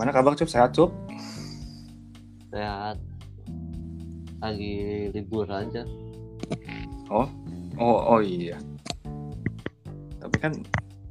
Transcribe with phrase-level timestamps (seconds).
[0.00, 0.48] Gimana kabar Cup?
[0.48, 0.96] Sehat Cup?
[2.48, 2.96] Sehat.
[4.40, 5.84] Lagi libur aja.
[7.12, 7.28] Oh,
[7.76, 8.56] oh, oh iya.
[10.16, 10.56] Tapi kan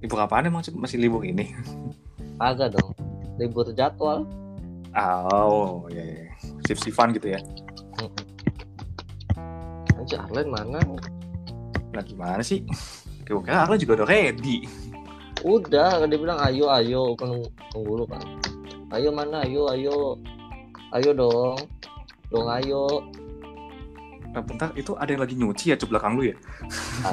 [0.01, 0.73] libur apaan emang Cup?
[0.73, 1.53] Masih libur ini?
[2.41, 2.97] Agak dong.
[3.37, 4.25] Libur jadwal.
[4.97, 6.33] Oh, iya, iya.
[6.65, 7.45] Sip-sipan gitu ya.
[10.01, 10.81] Anjir, Arlen mana?
[11.93, 12.65] Nah gimana sih?
[13.21, 14.65] Kira-kira Arla juga udah ready.
[15.45, 17.13] Udah, kan dia bilang ayo, ayo.
[17.13, 17.37] Kan
[17.69, 18.48] tunggu dulu kan.
[18.89, 20.17] Ayo mana, ayo, ayo.
[20.89, 21.61] Ayo dong.
[22.33, 23.05] Dong ayo.
[24.33, 26.35] Nah, bentar, itu ada yang lagi nyuci ya Cup belakang lu ya?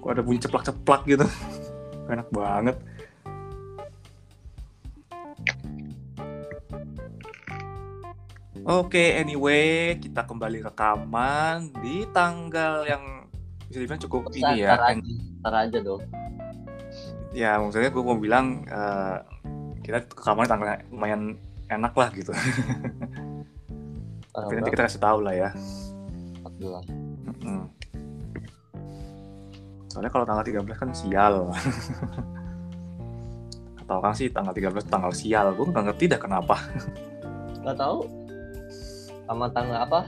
[0.00, 1.26] Kok ada bunyi ceplak-ceplak gitu?
[2.08, 2.76] Enak banget.
[8.64, 13.28] Oke, anyway, kita kembali rekaman di tanggal yang
[13.68, 14.72] bisa dibilang cukup Ntar, ini ya.
[14.72, 15.12] ntar aja,
[15.44, 16.23] ntar aja dong.
[17.34, 19.18] Ya, maksudnya gue mau bilang eh,
[19.82, 21.34] kita rekaman tanggal lumayan
[21.66, 22.30] enak lah gitu.
[24.34, 25.50] Tapi nanti kita kasih tahu lah ya.
[26.46, 26.86] 14.
[27.26, 27.66] Mm-mm.
[29.90, 31.34] Soalnya kalau tanggal 13 kan sial.
[33.82, 35.54] Kata orang sih tanggal 13 tanggal sial.
[35.54, 36.56] Gue nggak ngerti dah kenapa.
[37.62, 38.06] Gak tahu.
[39.26, 40.06] Sama tanggal apa?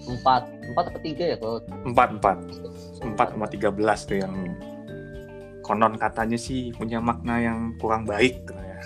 [0.00, 3.14] Empat, empat atau tiga ya kalau 4 4.
[3.18, 4.34] 4 sama 13 tuh yang
[5.70, 8.82] konon katanya sih punya makna yang kurang baik katanya.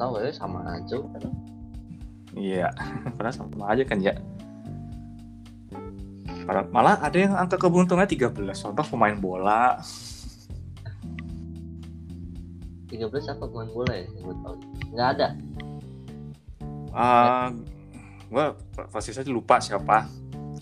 [0.00, 0.96] tahu ya sama aja.
[2.32, 2.72] Iya,
[3.20, 4.16] padahal sama aja kan ya.
[6.48, 8.56] Padahal- Malah ada yang angka keberuntungannya 13.
[8.56, 9.78] Contoh pemain bola.
[12.88, 14.08] 13 apa pemain bola ya?
[14.16, 14.56] Gue tahu.
[14.96, 15.28] Nggak ada.
[16.90, 17.52] Ah,
[18.32, 18.44] gue
[18.90, 20.08] pasti saja lupa siapa.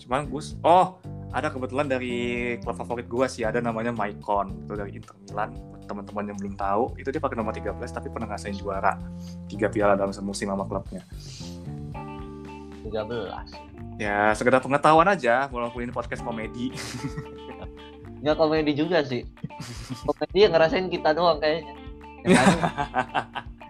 [0.05, 1.01] Cuman gus, oh
[1.31, 2.15] ada kebetulan dari
[2.59, 5.51] klub favorit gue sih ada namanya Maicon itu dari Inter Milan.
[5.87, 8.95] Teman-teman yang belum tahu, itu dia pakai nomor 13 tapi pernah ngasihin juara
[9.51, 11.03] tiga piala dalam semusim sama klubnya.
[12.87, 13.99] 13.
[13.99, 16.71] Ya sekedar pengetahuan aja, walaupun ini podcast komedi.
[18.23, 19.27] Nggak komedi juga sih.
[20.07, 21.75] Komedi yang ngerasain kita doang kayaknya.
[22.31, 23.60] Yang lain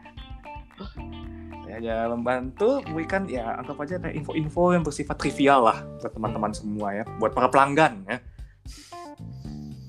[1.82, 6.52] ya, ya membantu memberikan ya anggap aja kayak info-info yang bersifat trivial lah buat teman-teman
[6.54, 8.18] semua ya, buat para pelanggan ya.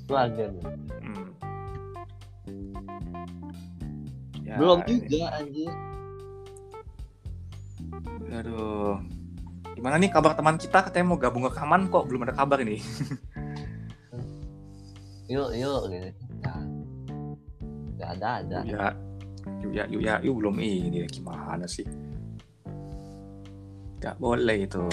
[0.09, 0.53] pelanggan.
[1.05, 1.29] Hmm.
[4.43, 5.73] Ya, Belum juga anjir.
[8.33, 8.97] Aduh.
[9.73, 12.81] Gimana nih kabar teman kita katanya mau gabung ke Kaman kok belum ada kabar ini.
[15.33, 16.09] Yuk, yuk gitu.
[16.45, 16.61] Nah.
[17.97, 18.59] Nggak ada ada.
[18.67, 18.89] ya,
[19.63, 21.87] yuk ya, yuk ya, yuk belum ini gimana sih?
[24.03, 24.87] Gak boleh itu.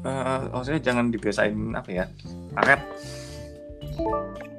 [0.00, 2.04] Eh, maksudnya jangan dibiasain apa ya?
[2.56, 2.80] Karet.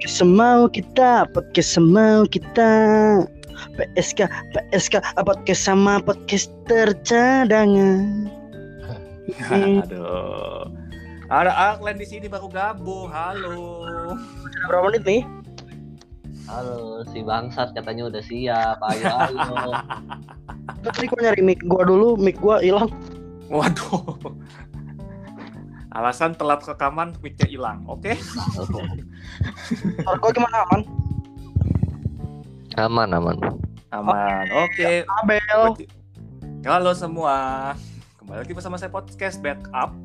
[0.05, 2.69] semau kita podcast semau kita
[3.77, 8.29] PSK PSK podcast sama podcaster cadangan.
[9.85, 10.69] Aduh.
[11.31, 13.07] Ada Arkland di sini baru gabung.
[13.07, 13.87] Halo.
[14.67, 15.21] berapa menit nih
[16.51, 18.83] Halo, si bangsat katanya udah siap.
[18.83, 19.71] Ayo, ayo.
[20.83, 22.91] tadi gua nyari mic gua dulu mic gua hilang
[23.47, 24.19] Waduh.
[25.95, 27.87] Alasan telat rekaman mic-nya hilang.
[27.87, 28.19] Oke.
[28.19, 30.81] suara gua gimana aman
[32.75, 33.37] aman, aman.
[33.95, 34.45] Aman.
[34.51, 35.07] Oke.
[35.23, 35.87] Abel
[36.67, 37.35] Halo semua.
[38.19, 39.95] Kembali lagi bersama saya podcast Backup.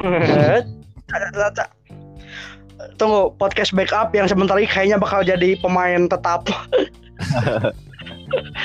[1.16, 1.77] Ada.
[2.98, 6.46] Tunggu podcast backup yang sebentar lagi kayaknya bakal jadi pemain tetap.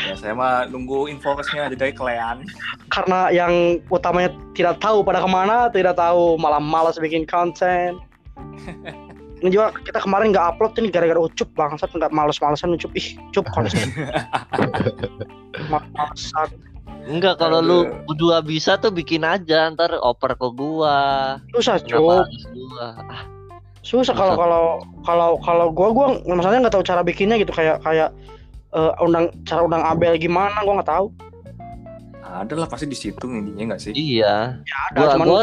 [0.05, 2.45] Ya, saya mah nunggu info resminya aja dari kalian.
[2.93, 7.97] karena yang utamanya tidak tahu pada ke mana tidak tahu malah malas bikin konten.
[9.43, 11.91] Ini juga kita kemarin nggak upload ini gara-gara ucup bangsat.
[11.91, 12.95] Nggak males-malesan ucup.
[12.95, 13.75] Ih cup konten
[15.67, 16.47] malesan.
[17.03, 19.67] Enggak, kalau lu berdua bisa tuh bikin aja.
[19.67, 21.35] Ntar oper ke gua.
[21.51, 21.75] susah?
[21.83, 23.27] Ah,
[23.83, 24.63] susah kalau kalau
[25.03, 28.15] kalau kalau gua gua masalahnya nggak tahu cara bikinnya gitu kayak kayak
[28.71, 31.07] eh, undang cara undang Abel gimana gua nggak tahu
[32.33, 33.93] Ada lah pasti di situ intinya nggak sih?
[33.93, 34.57] iya.
[34.89, 35.41] ada Gua, cuman gua,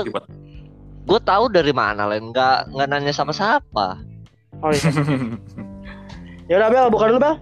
[1.07, 4.01] gua tahu dari mana lain nggak nggak nanya sama siapa.
[4.59, 4.91] oh, iya.
[6.51, 7.37] ya udah Bel buka dulu Bel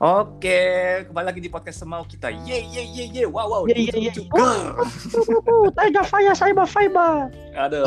[0.00, 0.60] Oke,
[1.12, 2.32] kembali lagi di podcast semau kita.
[2.32, 3.22] Ye ye ye ye.
[3.28, 3.62] Wow wow.
[3.68, 4.12] Ye, ye, ye.
[4.32, 7.84] Uh, Taiga Faya Saiba Faiba Aduh.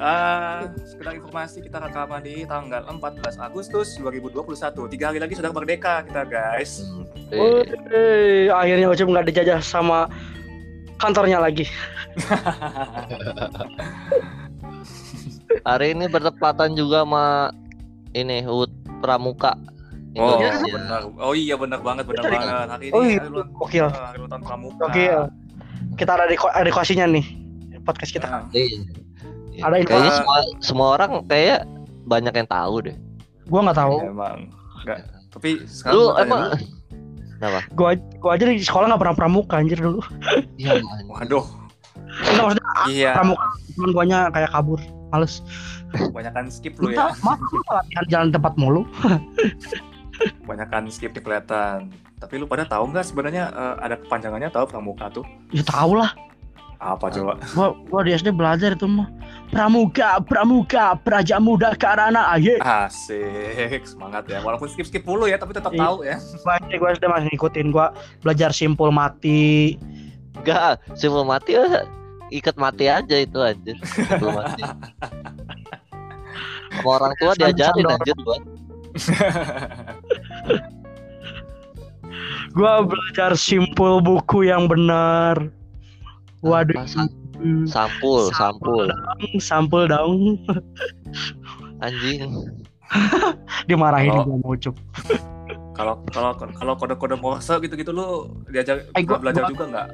[0.00, 4.48] Ah, sekedar informasi kita rekaman di tanggal 14 Agustus 2021.
[4.88, 6.80] Tiga hari lagi sudah merdeka kita guys.
[7.28, 10.08] eh, Wih, akhirnya Ucup nggak dijajah sama
[10.96, 11.68] kantornya lagi.
[15.62, 17.52] hari ini bertepatan juga sama
[18.12, 19.52] ini UUD Pramuka.
[20.16, 20.74] Oh, Indonesia.
[20.74, 21.00] benar.
[21.20, 22.66] Oh iya benar banget, benar Cari- banget.
[22.66, 23.20] Hari ini Oh iya,
[23.84, 24.84] hari pramuka.
[24.88, 25.28] Oke, ya.
[25.94, 27.24] kita ada reko- edukasinya nih
[27.84, 28.26] podcast kita.
[28.26, 28.80] Nah, Iya.
[29.60, 29.68] Iya.
[29.68, 31.68] Ada info- Kayaknya semua semua orang kayak
[32.08, 32.96] banyak yang tahu deh.
[33.46, 33.94] Gua nggak tahu.
[34.00, 34.36] iya, emang
[34.80, 34.98] enggak.
[35.30, 36.40] Tapi sekarang Lu emang
[37.40, 37.90] lu, Gua
[38.20, 40.00] gua aja di sekolah nggak pernah pramuka anjir dulu.
[40.56, 40.80] Iya.
[41.12, 41.44] waduh,
[42.26, 43.44] Enggak maksudnya iya, pramuka
[43.76, 44.80] cuman guanya kayak kabur.
[45.10, 45.42] Males.
[45.90, 47.10] kebanyakan skip lu ya.
[47.18, 47.34] mah
[47.66, 48.86] latihan jalan tempat mulu.
[50.46, 51.90] Kebanyakan skip nih kelihatan.
[52.20, 55.24] Tapi lu pada tahu nggak sebenarnya eh, ada kepanjangannya tahu pramuka tuh?
[55.50, 56.14] Ya tahu lah.
[56.78, 57.42] Apa coba?
[57.52, 59.10] Gua gua di SD belajar itu mah.
[59.50, 62.62] Pramuka, pramuka, praja muda karana aye.
[62.62, 64.38] Asik, semangat ya.
[64.46, 65.82] Walaupun skip-skip mulu ya, tapi tetap Iya.
[65.82, 66.16] tahu ya.
[66.46, 67.90] Banyak gua SD masih ngikutin gua
[68.22, 69.74] belajar simpul mati.
[70.38, 71.82] Enggak, simpul mati ya
[72.30, 73.74] ikat mati aja itu anjir.
[73.82, 74.62] Simpul mati.
[76.70, 78.38] Sama orang tua diajarin anjir gua.
[82.50, 85.38] Gua belajar simpul buku yang benar.
[86.42, 86.82] Waduh.
[86.82, 87.06] Apa,
[87.64, 88.84] sa- Sampul, sampul.
[89.38, 90.36] Sampul dong.
[91.84, 92.28] Anjing.
[93.68, 94.24] Dimarahin Oh.
[94.24, 94.76] gua mau cup.
[95.70, 99.86] Kalau kalau kalau kode-kode Morse gitu-gitu lu diajar Eh, gua- belajar gua- juga nggak?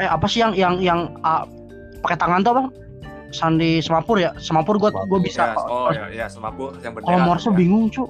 [0.00, 1.44] Eh apa sih yang yang yang ah,
[2.00, 2.66] pakai tangan tuh bang?
[3.28, 4.32] Sandi semapur ya?
[4.38, 5.42] Semapur gua gua Semapur, bisa.
[5.44, 7.10] Ya, oh ya, ya semapur yang bendera.
[7.10, 7.52] Kalau Morse ya.
[7.52, 8.08] bingung cu.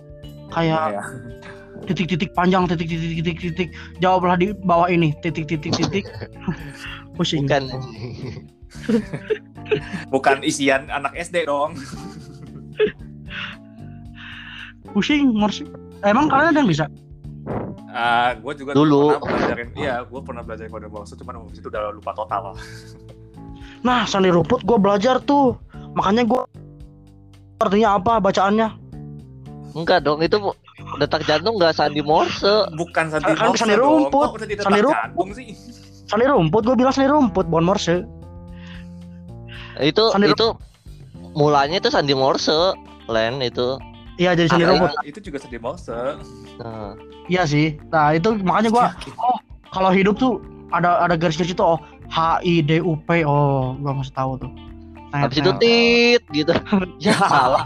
[0.48, 1.02] Kayak Ya.
[1.82, 3.68] titik-titik panjang, titik-titik titik titik.
[3.98, 6.06] Jawablah di bawah ini, titik-titik titik.
[7.14, 7.46] Pusing.
[7.46, 7.62] Bukan.
[10.12, 11.76] Bukan isian anak SD dong.
[14.92, 15.64] Pusing Morse.
[16.02, 16.84] Emang kalian ada yang bisa?
[17.88, 19.16] Ah, gue juga Dulu.
[19.16, 19.68] pernah belajarin.
[19.74, 22.52] Iya, gue pernah belajarin kode Morse, cuman waktu itu udah lupa total.
[23.80, 25.56] Nah, sandi rumput gue belajar tuh.
[25.94, 26.42] Makanya gue
[27.56, 28.68] artinya apa bacaannya?
[29.74, 30.36] Enggak dong, itu
[30.96, 32.66] detak jantung enggak sandi Morse.
[32.74, 34.10] Bukan sandi Kan Morse sandi dong.
[34.10, 34.28] rumput.
[34.28, 34.98] Kok Sandi rumput.
[34.98, 35.46] jantung sih?
[36.04, 38.04] Sandi rumput, gue bilang sandi rumput, bukan Morse.
[39.80, 40.52] Itu Sandi itu
[41.34, 42.76] mulanya itu sandi Morse,
[43.10, 43.80] Len itu.
[44.20, 44.90] Iya jadi sandi Iya, rumput.
[45.08, 45.98] itu juga sandi Morse.
[46.60, 46.94] Nah,
[47.28, 47.80] Iya sih.
[47.88, 48.86] Nah itu makanya gue
[49.72, 50.44] kalau hidup tuh
[50.76, 51.80] ada ada garis-garis itu oh
[52.12, 54.52] H I D U P oh gue masih tahu tuh.
[55.14, 56.52] Nah, habis itu nah, tit gitu.
[57.04, 57.62] Ya salah.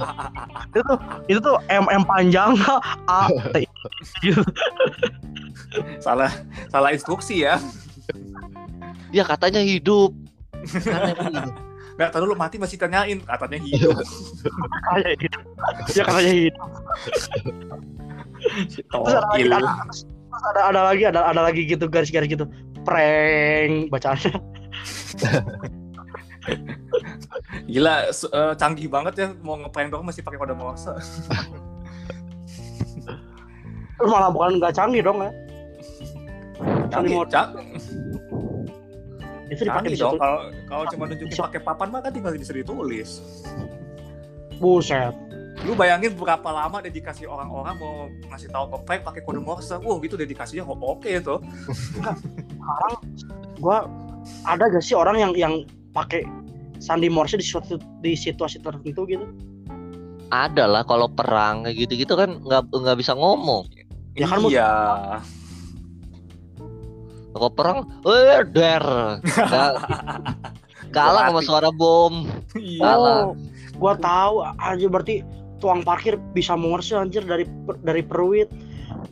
[0.71, 2.55] itu tuh itu tuh M M panjang
[3.11, 3.67] A T
[6.07, 6.31] salah
[6.71, 7.59] salah instruksi ya.
[9.13, 10.13] Ya katanya hidup.
[10.65, 11.55] Katanya hidup.
[11.99, 13.99] Nggak tahu lu mati masih tanyain katanya hidup.
[14.87, 15.39] kayak gitu.
[15.99, 16.63] Ya katanya gitu.
[18.87, 20.01] Terus ada lagi, ada, terus
[20.31, 22.47] ada, ada lagi ada ada lagi gitu garis-garis gitu.
[22.87, 24.31] Prank bacaannya.
[27.69, 30.89] Gila, eh, canggih banget ya mau ngeprank dong masih pakai kode Morse.
[33.99, 35.35] Malah bukan nggak canggih dong ya.
[36.89, 37.37] Sandi Canggih, Morse.
[39.49, 40.21] Itu dipakai di dong.
[40.21, 43.21] Kalau kalau cuma nunjukin pakai papan mah kan tinggal bisa ditulis.
[44.61, 45.15] Buset.
[45.67, 49.75] Lu bayangin berapa lama dedikasi orang-orang mau ngasih tahu ngeprank pakai kode Morse.
[49.75, 51.43] Wah, gitu dedikasinya oke tuh.
[52.63, 52.95] sekarang
[53.59, 53.89] gua
[54.45, 55.55] ada gak sih orang yang yang
[55.97, 56.23] pakai
[56.79, 59.27] sandi Morse di suatu di situasi tertentu gitu?
[60.29, 63.67] Ada lah kalau perang kayak gitu-gitu kan nggak nggak bisa ngomong.
[64.15, 64.71] Ya kan, iya.
[67.39, 68.83] Kalau perang, eh der.
[70.97, 72.27] Kalah sama suara bom.
[72.59, 72.83] Iya.
[72.83, 73.19] Salah.
[73.31, 73.39] Oh,
[73.79, 75.23] gua tahu aja berarti
[75.59, 78.51] tuang parkir bisa Morse anjir dari per- dari peruit.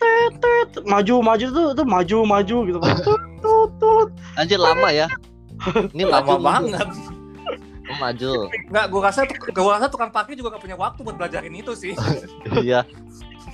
[0.02, 2.78] Tet, tet, maju maju tuh tuh maju maju gitu.
[3.06, 4.08] Tut, tut, tut.
[4.34, 5.06] Anjir lama ya.
[5.94, 6.88] Ini Lama banget.
[7.86, 8.50] Oh, maju.
[8.66, 9.20] Nggak, gua rasa
[9.54, 11.94] gua rasa tukang parkir juga gak punya waktu buat belajarin itu sih.
[12.58, 12.82] Iya.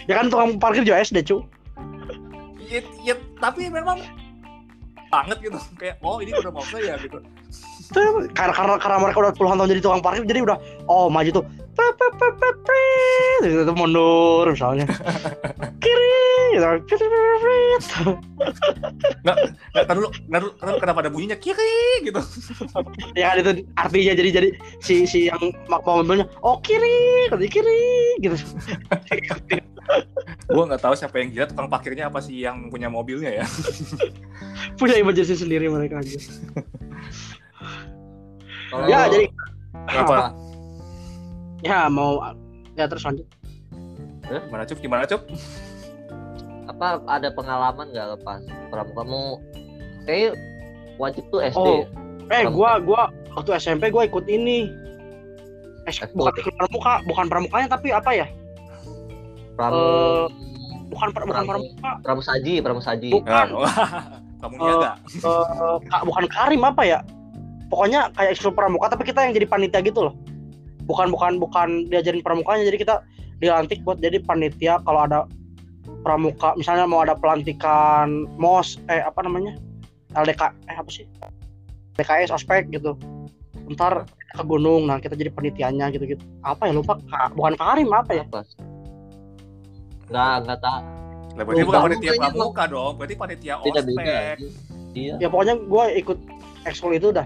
[0.08, 1.44] Ya kan tukang parkir juga SD cu.
[2.64, 4.00] ya, ya, tapi memang
[5.12, 7.20] banget gitu kayak oh ini udah mau ya gitu
[8.32, 10.56] Karena karena karena mereka udah puluhan tahun jadi tukang parkir jadi udah
[10.88, 11.44] oh maju tuh.
[13.42, 14.86] Gitu, tuh mundur misalnya.
[15.82, 16.12] Kiri
[16.52, 16.68] gitu.
[19.24, 19.36] Nggak
[19.72, 21.36] nggak dulu kan dulu kenapa ada bunyinya?
[21.40, 22.20] Kiri gitu.
[23.16, 24.48] Ya itu artinya jadi jadi
[24.84, 27.80] si si yang mak mobilnya oh kiri kiri kiri
[28.20, 28.36] gitu.
[30.52, 33.46] Gua nggak tahu siapa yang gila tukang parkirnya apa sih yang punya mobilnya ya?
[34.80, 36.20] Punya imajinasi sendiri mereka aja.
[38.70, 39.26] Kalau ya jadi
[39.84, 40.32] apa
[41.62, 42.18] ya mau
[42.74, 43.26] ya terus lanjut
[44.22, 45.22] gimana cup gimana cup
[46.64, 49.22] apa ada pengalaman nggak pas pramuka kamu
[50.02, 50.32] kayak
[50.96, 51.58] wajib tuh SD.
[51.58, 51.82] Oh.
[52.28, 52.50] eh Pramuka.
[52.50, 53.02] gua gua
[53.32, 54.70] waktu SMP gua ikut ini
[55.84, 58.26] eh, bukan ikut pramuka bukan pramukanya tapi apa ya
[59.52, 60.26] Pramu Eh,
[60.88, 61.50] bukan per- bukan Pramu.
[61.68, 63.10] pramuka Pramusaji, Pramusaji.
[63.12, 63.46] bukan
[64.38, 66.98] kamu niaga eh, ka- bukan Karim apa ya
[67.68, 70.14] pokoknya kayak ekskul pramuka tapi kita yang jadi panitia gitu loh
[70.86, 72.94] bukan bukan bukan diajarin pramukanya jadi kita
[73.42, 75.26] dilantik buat jadi panitia kalau ada
[76.06, 76.54] pramuka.
[76.54, 79.58] Misalnya mau ada pelantikan mos eh apa namanya?
[80.14, 81.06] LDK eh apa sih?
[81.98, 82.94] DKS ospek gitu.
[83.70, 86.72] Ntar ke gunung nah kita jadi panitianya gitu gitu apa ya?
[86.72, 88.24] Lupa Ka- bukan Karim apa ya?
[88.26, 88.46] Apa?
[90.08, 90.80] Enggak, enggak tak.
[91.32, 92.92] lah berarti bukan panitia pramuka dong.
[93.00, 93.80] Berarti panitia beda.
[93.80, 94.36] ospek.
[94.92, 95.16] Iya.
[95.24, 96.18] ya pokoknya gue ikut
[96.68, 97.24] ekskul itu udah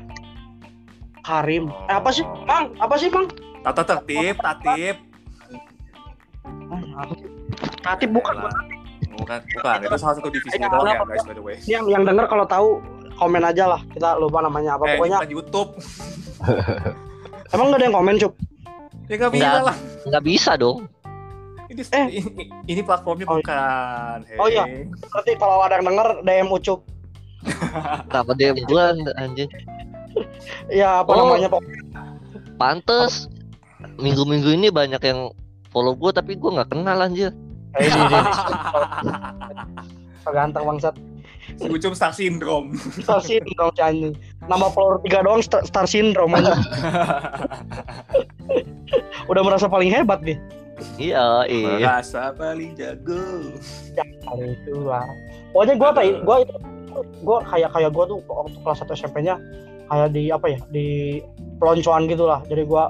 [1.27, 3.27] Karim eh apa sih Mang apa sih Mang
[3.61, 4.55] tata tertib Ah,
[7.11, 7.27] sih?
[7.83, 8.35] Tatip bukan
[9.13, 11.85] bukan bukan itu salah satu divisi Eh, doang ya guys by the way Ini yang
[11.89, 12.69] yang denger kalau tahu
[13.17, 15.71] komen aja lah kita lupa namanya apa eh pokoknya kita YouTube
[17.53, 18.33] emang gak ada yang komen cup
[19.07, 19.65] ya nggak bisa Nggak.
[19.65, 20.79] lah Enggak bisa dong.
[21.67, 22.07] ini, Eh.
[22.13, 24.37] ini, ini platformnya Oh, bukan Hey.
[24.37, 24.65] Oh, iya.
[25.05, 26.81] berarti kalau ada yang denger DM ucup
[28.07, 29.49] Kenapa dia bulan anjing?
[30.71, 31.17] Ya apa Oh.
[31.27, 31.83] namanya pokoknya
[32.57, 33.29] Pantes.
[33.97, 35.29] Minggu-minggu ini banyak yang
[35.69, 37.33] follow gue tapi gue nggak kenal anjir.
[37.77, 37.89] Eh,
[40.27, 40.97] ganteng bangsat
[41.55, 46.35] si Ucup Star Syndrome Star Syndrome si anjing Nambah follower 3 doang Star, Star Syndrome
[46.35, 46.57] anjing.
[49.31, 50.39] Udah merasa paling hebat nih
[50.99, 51.77] Iya, iya.
[51.79, 53.55] merasa paling jago
[53.97, 55.07] Kali itu lah
[55.53, 56.37] Pokoknya gue apa gue
[56.97, 59.35] gue kayak kayak gue tuh waktu kelas 1 SMP-nya
[59.87, 60.87] kayak di apa ya di
[61.63, 62.85] peloncoan gitu lah jadi gue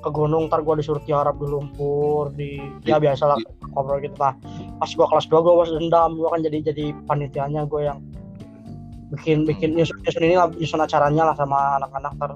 [0.00, 2.56] ke gunung ntar gue disuruh tiarap di lumpur di
[2.88, 3.38] ya biasa lah
[3.76, 4.16] ngobrol gitu.
[4.16, 4.32] Nah
[4.80, 8.00] pas gue kelas 2 gue was dendam gue kan jadi jadi panitianya gue yang
[9.12, 12.32] bikin bikin nyusun, nyusun ini lah nyusun acaranya lah sama anak-anak ntar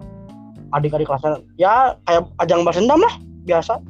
[0.76, 1.40] adik-adik kelasnya.
[1.56, 3.14] Ya kayak ajang balas dendam lah
[3.49, 3.80] biasa.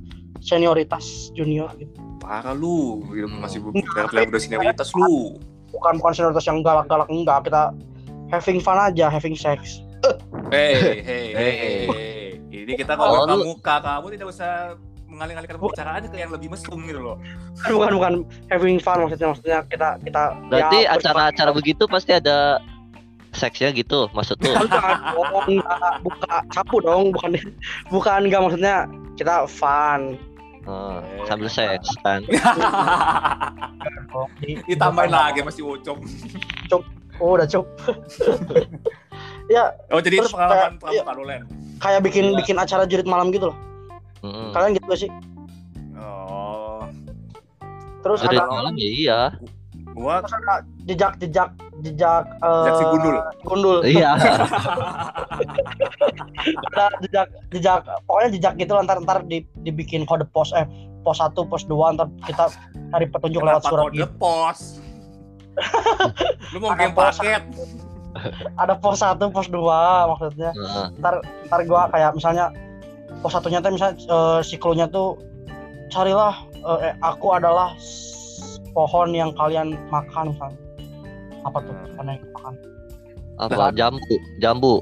[0.45, 1.89] Senioritas junior gitu.
[2.21, 3.41] Parah lu gitu, Hmm.
[3.41, 5.41] masih player-player udah senioritas lu.
[5.73, 7.49] Bukan bukan senioritas yang galak-galak enggak.
[7.49, 7.73] Kita
[8.29, 9.84] having fun aja having sex
[10.49, 10.75] Hei,
[11.09, 11.55] hei, hei,
[11.87, 12.29] hei.
[12.47, 14.53] Ini kita Oh, ngomong lu- muka kamu tidak usah
[15.05, 17.17] mengalih-alihkan pembicaraan ke yang lebih mesum gitu loh.
[17.65, 18.13] bukan bukan
[18.49, 22.59] having fun maksudnya maksudnya kita kita Berarti ya, acara-acara begitu pasti ada
[23.31, 24.51] seksnya gitu maksud lu?
[24.51, 25.63] bukan
[26.01, 27.35] buka sapu dong bukan
[27.89, 28.77] bukan enggak maksudnya
[29.15, 30.19] kita fun
[30.65, 32.25] Oh, sambil seks kan.
[34.11, 36.01] Oh, di- Ditambahin lagi masih ucap.
[37.21, 37.69] oh udah cup
[39.47, 41.41] ya Oh jadi itu pengalaman kayak- pramuka lu Len.
[41.77, 43.57] kayak bikin bikin acara jurit malam gitu loh
[44.21, 44.51] Mm-mm.
[44.51, 45.11] kalian gitu gak sih
[45.97, 46.83] Oh,
[48.01, 49.19] terus Jurit ada malam ya iya.
[49.91, 51.49] gua terus ada jejak jejak
[51.81, 53.15] jejak eh, Jejak si gundul.
[53.43, 54.11] gundul Iya.
[56.69, 60.65] ada jejak jejak pokoknya jejak gitu lah, ntar ntar di, dibikin kode pos eh
[61.01, 62.49] pos satu pos dua ntar kita
[62.91, 64.59] cari petunjuk lewat kenapa surat kode gitu pos?
[66.53, 67.15] lu mau game pos.
[67.15, 67.43] paket?
[68.63, 70.55] Ada pos satu pos dua maksudnya.
[70.55, 70.87] Heeh.
[71.03, 72.51] ntar ntar gua kayak misalnya
[73.23, 75.19] pos satunya tuh misalnya eh, siklonya tuh
[75.91, 76.35] carilah
[76.83, 77.75] eh, aku adalah
[78.75, 80.61] pohon yang kalian makan misalnya.
[81.45, 81.75] Apa tuh?
[81.95, 82.55] Pohon yang makan.
[83.35, 83.65] Apa?
[83.75, 84.75] Jambu, jambu.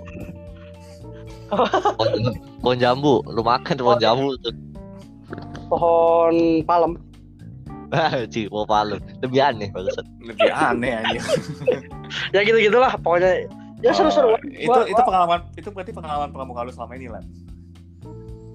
[1.48, 2.08] Pohon,
[2.64, 4.54] pohon jambu, lu makan tuh pohon jambu tuh.
[5.72, 7.00] pohon palem
[8.32, 8.96] Ci, mau palu.
[9.20, 10.04] Lebih aneh bagusan.
[10.24, 11.20] Lebih aneh aja.
[12.34, 13.48] ya gitu gitulah pokoknya
[13.80, 17.22] ya seru-seru Oh, itu Gua- itu pengalaman itu berarti pengalaman pramuka lu selama ini lah.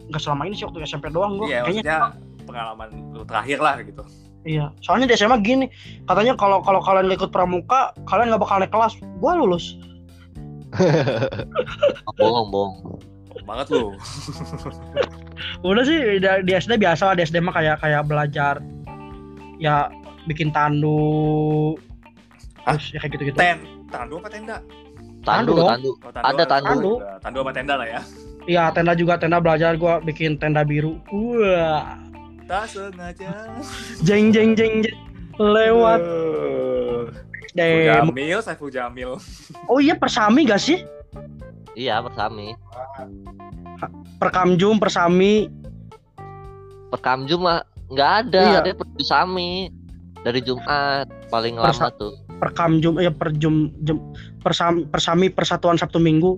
[0.08, 2.16] nggak selama ini sih waktu SMP doang gua Iya, kayaknya
[2.48, 4.04] pengalaman lu terakhir lah gitu.
[4.48, 5.68] Iya, soalnya di SMA gini,
[6.08, 8.96] katanya kalau kalau kalian ikut pramuka, kalian nggak bakal naik kelas.
[9.20, 9.76] Gua lulus.
[12.20, 12.76] bohong, bohong.
[13.44, 13.92] Banget lu.
[15.68, 18.64] Udah sih di, di SD biasa lah, di SD mah kayak kayak belajar
[19.58, 19.92] ya
[20.26, 21.76] bikin tandu.
[22.66, 22.76] Hah?
[22.78, 23.38] Terus ya kayak gitu-gitu.
[23.38, 23.58] Ten,
[23.90, 24.58] tandu apa tenda?
[25.26, 25.68] Tandu, dong.
[25.68, 25.92] tandu.
[26.00, 26.68] Oh, Ada tandu.
[26.68, 26.94] Tandu.
[27.20, 28.02] Tandu apa tenda lah ya.
[28.48, 31.00] Iya, tenda juga tenda belajar gua bikin tenda biru.
[31.12, 32.00] Wah.
[32.48, 33.60] Tak sengaja.
[34.08, 34.98] Jeng jeng jeng jeng
[35.36, 36.00] lewat
[37.58, 37.86] Saiful deh.
[37.90, 39.12] Jamil, Saiful Jamil.
[39.68, 40.86] Oh iya persami gak sih?
[41.74, 42.54] Iya, persami.
[44.22, 45.50] Perkamjum, persami.
[46.94, 48.60] Perkamjum mah nggak ada, Iya.
[48.62, 49.52] ada persami.
[50.18, 52.12] Dari Jumat paling Persa- lama tuh.
[52.38, 53.98] Perkamjum, ya perjum, jem,
[54.38, 56.38] persami, persami Persatuan Sabtu Minggu.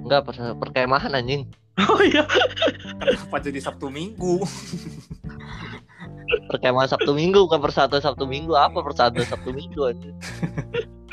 [0.00, 1.44] Enggak, per, perkemahan anjing.
[1.84, 2.22] Oh iya.
[2.94, 4.38] Kenapa jadi Sabtu Minggu?
[6.46, 8.52] Perkemahan Sabtu Minggu bukan persatuan Sabtu Minggu.
[8.52, 10.14] Apa persatuan Sabtu Minggu anjing?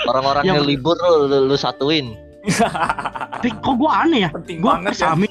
[0.03, 2.13] Orang-orang yang Yang- libur lu, lu, lu satuin.
[3.31, 4.29] Tapi kok gua aneh ya?
[4.29, 4.91] Penting gue banget ya.
[5.07, 5.27] persami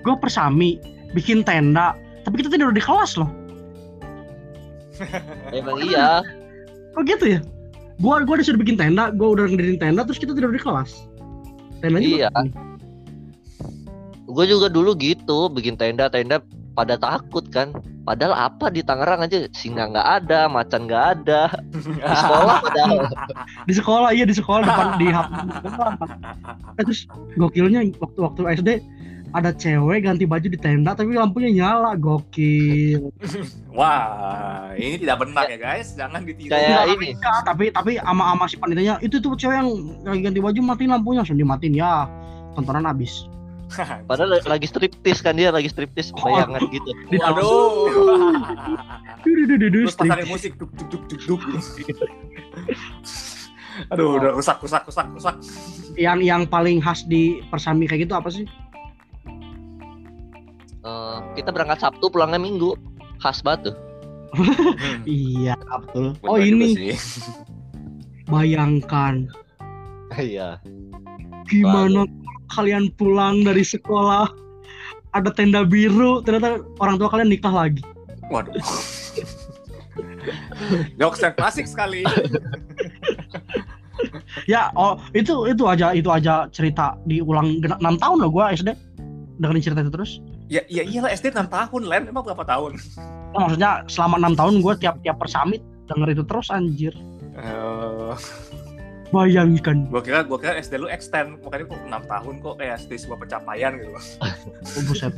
[0.00, 0.68] gue persami
[1.12, 3.28] bikin tenda tapi kita tidur di kelas loh
[5.56, 6.20] Emang iya.
[6.94, 7.40] Oh gitu ya?
[8.00, 11.06] Gua gua disuruh bikin tenda, gua udah ngedirin tenda terus kita tidur di kelas.
[11.80, 12.28] Tendanya Iya.
[14.30, 16.38] Gue juga dulu gitu, bikin tenda-tenda
[16.78, 17.74] pada takut kan.
[18.06, 21.50] Padahal apa di Tangerang aja singa nggak ada, macan nggak ada.
[21.74, 22.98] Di sekolah padahal.
[23.68, 25.34] Di sekolah iya di sekolah depan di hap-
[26.78, 28.68] Eh, terus gokilnya waktu waktu SD
[29.30, 33.14] ada cewek ganti baju di tenda tapi lampunya nyala gokil.
[33.78, 36.50] Wah, ini tidak benar ya guys, jangan ditiru.
[36.50, 37.08] Kayak Enggak, ini.
[37.14, 39.70] enggak, tapi tapi ama ama si panitianya itu tuh cewek yang
[40.02, 42.10] lagi ganti baju matiin lampunya langsung dimatiin ya
[42.52, 43.30] tontonan habis.
[44.10, 46.90] Padahal lagi striptis kan dia lagi striptis bayangan gitu.
[47.06, 47.86] Di dalam- Waduh.
[49.22, 51.40] Duh, duh, duh, duh, duh, Terus pasarin musik duk duk duk duk duk.
[53.94, 55.34] Aduh, udah rusak rusak rusak rusak.
[55.94, 58.44] Yang yang paling khas di Persami kayak gitu apa sih?
[60.80, 62.72] Eh, kita berangkat Sabtu pulangnya Minggu.
[63.20, 63.76] Khas banget tuh.
[65.04, 66.14] Iya betul.
[66.22, 66.94] Bener Oh ini
[68.30, 69.26] bayangkan
[70.14, 70.62] Iya.
[71.50, 72.06] gimana
[72.54, 74.30] kalian pulang dari sekolah
[75.10, 77.82] ada tenda biru ternyata orang tua kalian nikah lagi.
[78.30, 78.54] Waduh.
[80.94, 82.06] Jokes yang klasik sekali.
[84.46, 88.72] Ya oh itu itu aja itu aja cerita diulang genap 6 tahun loh gua SD
[89.42, 90.22] dengerin cerita itu terus.
[90.50, 92.02] Ya, ya iyalah SD 6 tahun, Len.
[92.10, 92.74] Emang berapa tahun?
[93.30, 96.90] Nah, maksudnya selama enam tahun gue tiap tiap persamit denger itu terus anjir.
[97.38, 98.14] Eh,
[99.10, 99.90] Bayangkan.
[99.90, 103.18] gua kira gua kira SD lu extend, makanya kok 6 tahun kok kayak SD sebuah
[103.22, 103.90] pencapaian gitu.
[104.70, 105.14] Oh, buset.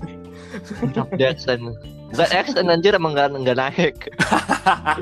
[1.21, 1.77] Dia extend.
[2.13, 3.97] Enggak extend anjir emang enggak enggak naik.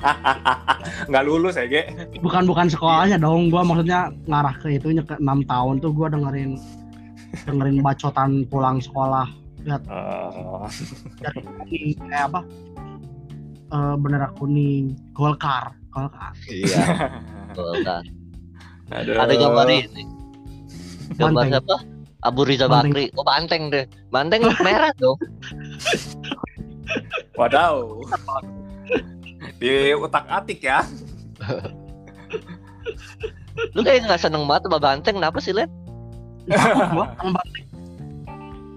[1.10, 1.86] Nggak lulus ya, Ge.
[2.18, 3.50] Bukan bukan sekolahnya dong.
[3.50, 6.58] Gua maksudnya ngarah ke itunya ke enam tahun tuh gua dengerin
[7.46, 10.66] dengerin bacotan pulang sekolah lihat Eh,
[11.20, 12.40] dari kuning kayak apa
[13.70, 16.82] Eh bendera kuning Golkar Golkar Iya.
[17.50, 18.04] Betul, kan.
[18.90, 19.14] aduh.
[19.18, 20.02] Ada gambar ini.
[21.14, 21.50] Gambar Banteng.
[21.50, 21.76] siapa?
[22.20, 22.92] Abu Riza Banteng.
[22.94, 23.04] Bakri.
[23.14, 23.84] Oh, banteng deh.
[24.08, 25.18] Banteng merah dong.
[27.34, 28.02] Wadaw.
[29.58, 30.86] Di utak atik ya.
[33.72, 35.68] Lu kayak nggak seneng banget sama banteng, kenapa sih, Len?
[36.46, 37.64] Takut gua sama banteng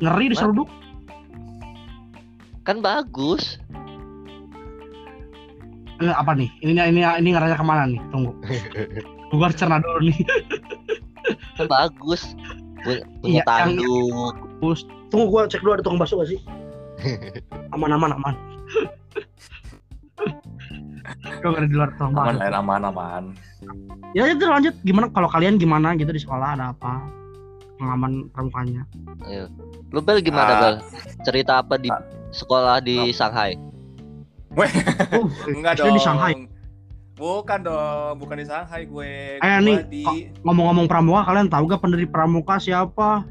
[0.03, 0.67] ngeri diseruduk
[2.63, 3.59] Kan bagus.
[5.99, 6.47] Eh, apa nih?
[6.59, 7.99] Ini ini ini ngarahnya ke mana nih?
[8.07, 8.31] Tunggu.
[9.35, 10.15] Gua harus cerna dulu nih.
[11.55, 12.31] Kan bagus.
[12.79, 14.33] Pu- Punya Iya, yang- tanduk.
[14.59, 16.39] Terus, tunggu gua cek dulu ada tukang bakso gak sih?
[17.75, 18.35] Aman aman aman.
[21.43, 22.43] Nggak ada di luar tukang Aman, bakso.
[22.47, 23.23] Len, aman, aman.
[24.15, 24.71] ya itu lanjut.
[24.81, 27.03] Gimana kalau kalian gimana gitu di sekolah ada apa
[27.83, 28.81] pengalaman pramukanya
[29.91, 30.59] Lu Bel gimana, Ah.
[30.59, 30.75] Bel?
[31.21, 31.99] Cerita apa di Ah.
[32.31, 33.59] sekolah di Shanghai?
[35.11, 35.93] oh Enggak SD dong.
[35.93, 36.33] di Shanghai
[37.13, 39.37] Bukan dong, bukan di Shanghai gue.
[39.37, 40.01] Eh, Gua nih, di
[40.41, 43.21] ngomong-ngomong pramuka kalian tahu gak pendiri pramuka siapa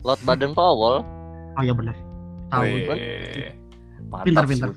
[0.00, 1.04] Lord Baden Powell.
[1.50, 1.92] oh iya benar
[2.48, 2.64] tahu
[4.08, 4.68] mantap Pintar, sih, pintar.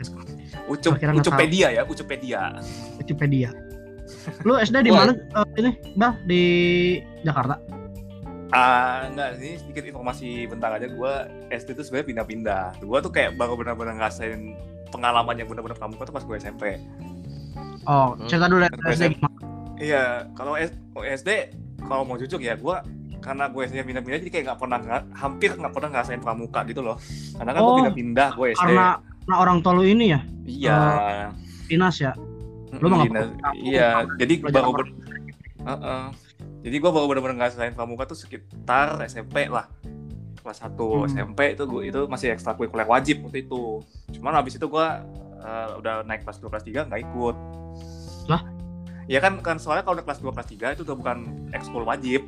[0.66, 0.94] Ucup.
[0.96, 2.42] Ucupedia ya, Ucupedia.
[2.98, 3.50] Wikipedia
[4.44, 6.42] lu SD di mana eh, ini bah di
[7.24, 7.56] Jakarta
[8.54, 10.86] Ah, enggak ini sedikit informasi bentar aja.
[10.86, 11.14] Gue
[11.50, 12.66] SD tuh sebenarnya pindah-pindah.
[12.80, 14.54] Gue tuh kayak baru benar-benar ngerasain
[14.88, 16.78] pengalaman yang benar-benar pramuka tuh pas gue SMP.
[17.84, 18.30] oh Hmm.
[18.32, 19.28] cerita dulu dari SD gue
[19.76, 20.56] Iya, kalau
[20.96, 21.30] SD,
[21.84, 22.76] kalau mau jujur ya, gue
[23.20, 26.80] karena gue SD pindah-pindah jadi kayak nggak pernah ngera- hampir nggak pernah ngerasain pramuka gitu
[26.80, 26.96] loh.
[27.34, 28.62] Karena kan gue Oh, pindah-pindah gue SD.
[28.62, 28.88] karena
[29.20, 30.78] karena orang tua lu ini ya Iya.
[31.66, 32.12] dinas ya
[32.74, 34.96] lu nggak Iya, Iya, jadi baru ber-
[35.64, 36.04] Heeh.
[36.64, 39.68] Jadi gue baru benar-benar ngerasain pramuka tuh sekitar SMP lah.
[40.40, 41.06] Kelas 1 Hmm.
[41.06, 43.84] SMP itu gue itu masih ekstrakurikuler wajib waktu itu.
[44.14, 44.88] Cuman habis itu gue
[45.38, 47.36] eh, udah naik kelas 2 kelas 3 nggak ikut.
[48.26, 48.42] Lah?
[49.04, 51.18] Ya kan kan soalnya kalau udah kelas 2 kelas 3 itu udah bukan
[51.52, 52.24] ekskul wajib.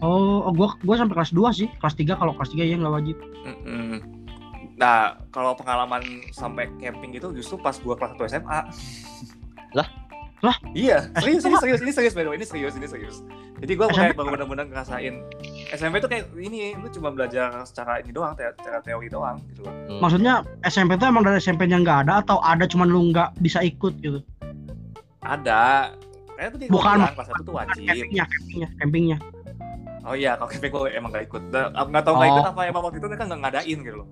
[0.00, 2.94] oh, oh gua gua sampai kelas 2 sih kelas 3 kalau kelas 3 ya nggak
[2.94, 4.00] wajib Mm-mm.
[4.76, 8.60] Nah, kalau pengalaman sampai camping itu justru pas gua kelas 1 SMA.
[9.70, 9.84] Lah?
[10.40, 10.56] Lah?
[10.72, 13.20] Iya, serius, ini serius, ini serius, by the way, ini serius, ini serius.
[13.60, 15.14] Jadi gua SMP kayak baru benar-benar ngerasain
[15.70, 19.62] SMP tuh kayak ini, lu cuma belajar secara ini doang, te- secara teori doang gitu
[19.62, 19.74] loh.
[19.86, 20.00] Hmm.
[20.00, 24.00] maksudnya SMP itu emang dari SMP-nya nggak ada atau ada cuman lu nggak bisa ikut
[24.00, 24.24] gitu
[25.20, 25.92] Ada.
[26.32, 26.96] Kayaknya Bukan.
[26.96, 27.80] bilang kelas 1 tuh wajib.
[27.84, 29.18] campingnya campingnya campingnya
[30.00, 31.42] Oh iya, kalau camping gua emang gak ikut.
[31.52, 32.34] Nggak tahu nggak Oh.
[32.34, 34.08] ikut apa emang waktu itu mereka nggak ngadain gitu loh.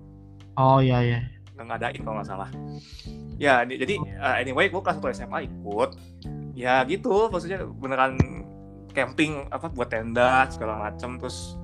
[0.53, 1.19] oh iya iya
[1.65, 2.49] ngadain kalau nggak salah.
[3.39, 5.95] Ya, jadi uh, anyway, gue kelas 1 SMA ikut.
[6.55, 8.19] Ya gitu, maksudnya beneran
[8.91, 11.55] camping apa buat tenda segala macem terus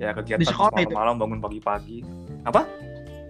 [0.00, 2.00] ya kegiatan malam-malam bangun pagi-pagi.
[2.48, 2.64] Apa?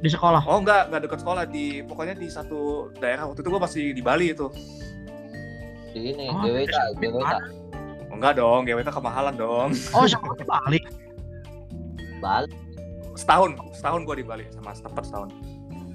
[0.01, 0.43] di sekolah.
[0.49, 4.03] Oh enggak, enggak dekat sekolah di pokoknya di satu daerah waktu itu gue masih di
[4.03, 4.49] Bali itu.
[5.93, 7.33] Di ini Oh, GWK, GWK.
[8.09, 9.69] Oh, enggak dong, GWK kemahalan dong.
[9.93, 10.81] Oh, sekolah di Bali.
[12.21, 12.53] Bali.
[13.13, 15.29] Setahun, setahun gue di Bali sama tepat setahun.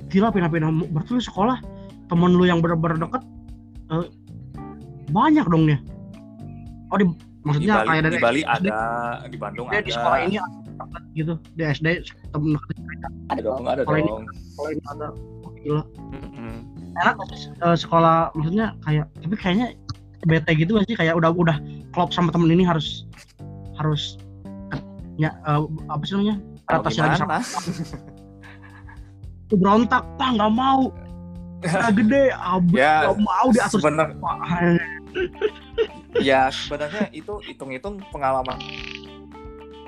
[0.09, 0.69] Gila pindah-pindah.
[0.93, 1.57] Berarti lu sekolah
[2.05, 3.23] temen lu yang bener-bener deket
[3.91, 4.05] eh,
[5.09, 5.77] banyak dong ya.
[6.93, 7.13] Oh di Di
[7.45, 8.77] maksudnya Bali, kayak dari di Bali SD, ada,
[9.29, 9.81] di Bandung ada.
[9.81, 11.87] di sekolah ini ada gitu di SD
[12.33, 12.57] temen
[13.29, 14.09] ada dong, ada Sekolah ini.
[14.09, 14.23] dong.
[14.49, 15.07] sekolah ini ada.
[15.45, 15.81] Oh, gila.
[16.09, 16.55] Mm-mm.
[16.95, 19.67] Enak nggak sih eh, sekolah maksudnya kayak tapi kayaknya
[20.25, 21.57] bete gitu gak sih kayak udah udah
[21.93, 23.05] klop sama temen ini harus
[23.77, 24.17] harus
[25.21, 27.37] ya eh, apa sih namanya adaptasi lagi sama
[29.57, 30.91] berontak pak nggak mau.
[31.65, 34.07] Udah gede abis Ya, nggak mau diatur Sebenar,
[36.21, 38.59] ya sebenarnya itu hitung-hitung pengalaman.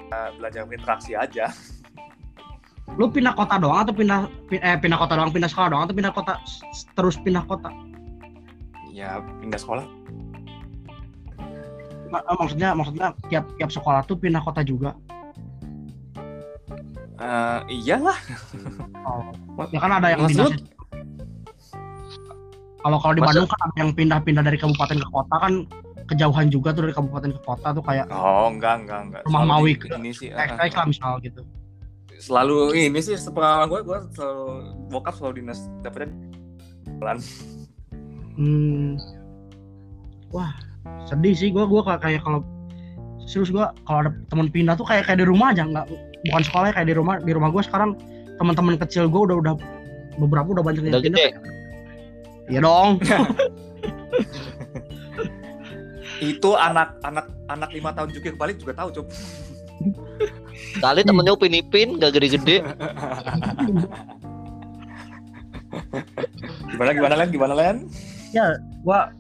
[0.08, 1.52] Eh, belajar berinteraksi aja.
[2.96, 5.92] lu pindah kota doang atau pindah pin- eh pindah kota doang pindah sekolah doang atau
[5.92, 6.40] pindah kota
[6.96, 7.68] terus pindah kota?
[8.96, 9.84] Ya pindah sekolah.
[12.08, 14.96] Ma- maksudnya maksudnya tiap tiap sekolah tuh pindah kota juga
[17.18, 18.18] Eh, iyalah.
[19.68, 20.54] ya kan ada yang Maksud
[22.80, 25.54] kalau kalau di Maksud- Bandung kan ada yang pindah-pindah dari kabupaten ke kota kan
[26.08, 29.22] kejauhan juga tuh dari kabupaten ke kota tuh kayak Oh enggak enggak enggak.
[29.24, 30.30] Rumah Selalu Mawi ke- ini sih.
[30.30, 31.42] eh, extra lah misal gitu
[32.18, 34.46] selalu ini sih sepengalaman gue gue selalu
[34.88, 36.10] bokap selalu dinas dapetnya
[36.96, 37.18] bulan
[38.34, 38.98] hmm.
[40.32, 40.50] wah
[41.06, 42.42] sedih sih gua gua kayak kayak kalau
[43.22, 45.86] serius gua kalau ada teman pindah tuh kayak kayak di rumah aja nggak
[46.28, 47.96] bukan sekolah kayak di rumah di rumah gua sekarang
[48.38, 49.54] teman-teman kecil gua udah udah
[50.18, 51.32] beberapa udah banyak yang pindah.
[52.52, 53.00] iya dong.
[56.18, 59.06] Itu anak anak anak lima tahun juga balik juga tahu cup
[60.82, 62.66] Kali temennya Upin Ipin gak gede-gede.
[66.74, 67.30] gimana gimana len?
[67.30, 67.86] Gimana len?
[68.82, 69.14] Gua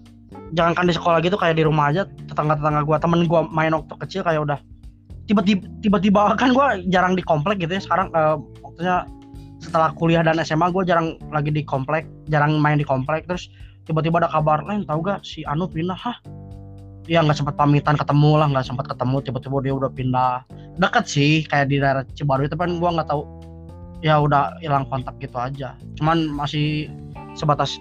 [0.57, 4.21] jangankan di sekolah gitu kayak di rumah aja tetangga-tetangga gua temen gua main waktu kecil
[4.25, 4.59] kayak udah
[5.27, 9.03] tiba-tiba tiba-tiba kan gua jarang di komplek gitu ya sekarang eh, waktunya
[9.59, 13.27] setelah kuliah dan SMA gua jarang lagi di komplek jarang main di komplek.
[13.27, 13.51] Terus
[13.83, 16.17] tiba-tiba ada kabar lain tahu gak si Anu pindah hah?
[17.07, 20.33] Ya nggak sempat pamitan ketemu lah nggak sempat ketemu tiba-tiba dia udah pindah.
[20.75, 23.23] Deket sih kayak di daerah Cibaru itu kan gua nggak tahu
[24.03, 25.75] ya udah hilang kontak gitu aja.
[25.99, 26.91] Cuman masih
[27.35, 27.79] sebatas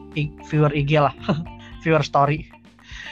[0.51, 1.15] viewer IG lah
[1.83, 2.47] viewer story.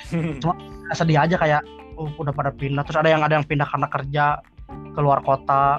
[0.98, 1.66] Sedih aja kayak
[1.96, 2.82] oh, udah pada pindah.
[2.86, 4.24] Terus ada yang ada yang pindah karena kerja
[4.94, 5.78] keluar kota.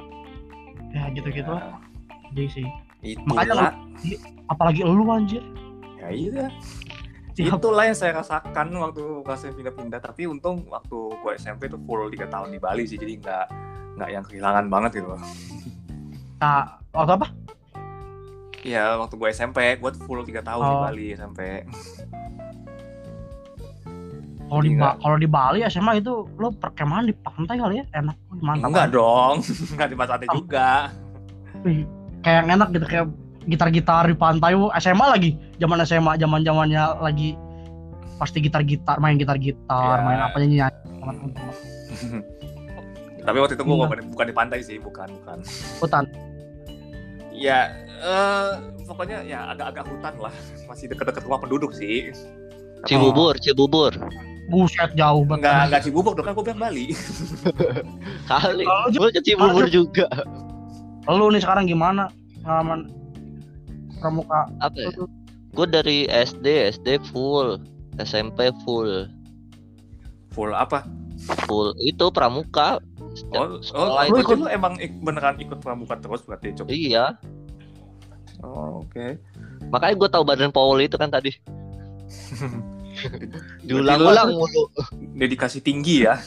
[0.96, 1.80] Ya gitu-gitu lah.
[2.32, 2.68] Sedih sih.
[3.04, 3.76] Itu Makanya
[4.50, 5.44] apalagi lu anjir.
[6.00, 6.48] Ya iya.
[7.36, 7.60] Siap.
[7.60, 9.04] itulah yang saya rasakan waktu
[9.36, 10.00] saya pindah-pindah.
[10.00, 12.96] Tapi untung waktu gue SMP itu full tiga tahun di Bali sih.
[12.96, 13.46] Jadi nggak
[14.00, 15.12] nggak yang kehilangan banget gitu.
[16.40, 17.28] Nah waktu apa?
[18.66, 20.82] Iya waktu gue SMP gue full tiga tahun di Oh.
[20.88, 21.40] Bali SMP
[24.46, 27.86] kalau di Jadi Ba- kalau di Bali SMA itu lu perkemahan di pantai kali ya
[27.96, 28.16] enak.
[28.36, 28.68] Mantap.
[28.68, 29.36] Enggak dong
[29.74, 30.70] enggak di pantai juga.
[32.20, 33.08] Kayak yang enak gitu kayak
[33.46, 34.54] gitar-gitar di pantai.
[34.78, 37.34] SMA lagi zaman SMA zaman zamannya lagi
[38.16, 40.04] pasti gitar-gitar main gitar-gitar Ya.
[40.04, 40.70] main apa nyanyi.
[43.26, 43.84] Tapi waktu itu gue Iya.
[43.84, 45.38] bukan, bukan di pantai sih bukan bukan.
[45.82, 46.06] Hutan.
[47.32, 48.52] Ya eh,
[48.86, 50.34] pokoknya ya agak-agak hutan lah.
[50.66, 52.14] Masih deket-deket rumah penduduk sih.
[52.86, 53.98] Cibubur, Cibubur.
[54.46, 56.86] Buset jauh banget Enggak, enggak Cibubur dong kan gue bilang Bali.
[58.32, 58.64] Kali.
[58.64, 60.08] Kalau Gue ke Cibubur juga.
[61.06, 62.10] lu nih sekarang gimana
[62.42, 62.90] pengalaman
[64.02, 64.90] pramuka Apa ya?
[65.56, 67.58] Gue dari SD, SD full.
[67.98, 69.08] SMP full.
[70.36, 70.84] Full apa?
[71.48, 72.78] Full itu pramuka.
[73.32, 76.68] Oh, oh, lu itu ikut lu emang ik- beneran ikut pramuka terus berarti Cuk?
[76.68, 77.16] Iya.
[78.44, 79.16] Oh, oke.
[79.72, 81.32] Makanya gue tahu badan Paul itu kan tadi.
[83.68, 84.64] Diulang-ulang lu mulu.
[85.14, 86.20] Dedikasi tinggi ya.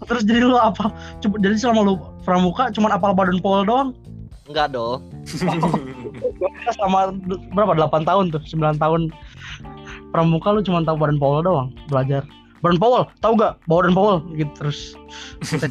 [0.00, 3.92] terus jadi lu apa coba jadi selama lu pramuka cuman apal badan pol doang
[4.44, 5.04] Enggak dong.
[6.72, 9.12] Selama d- berapa 8 tahun tuh 9 tahun
[10.08, 12.24] pramuka lu cuma tahu badan pol doang belajar
[12.58, 14.96] badan pol tahu gak badan pol gitu terus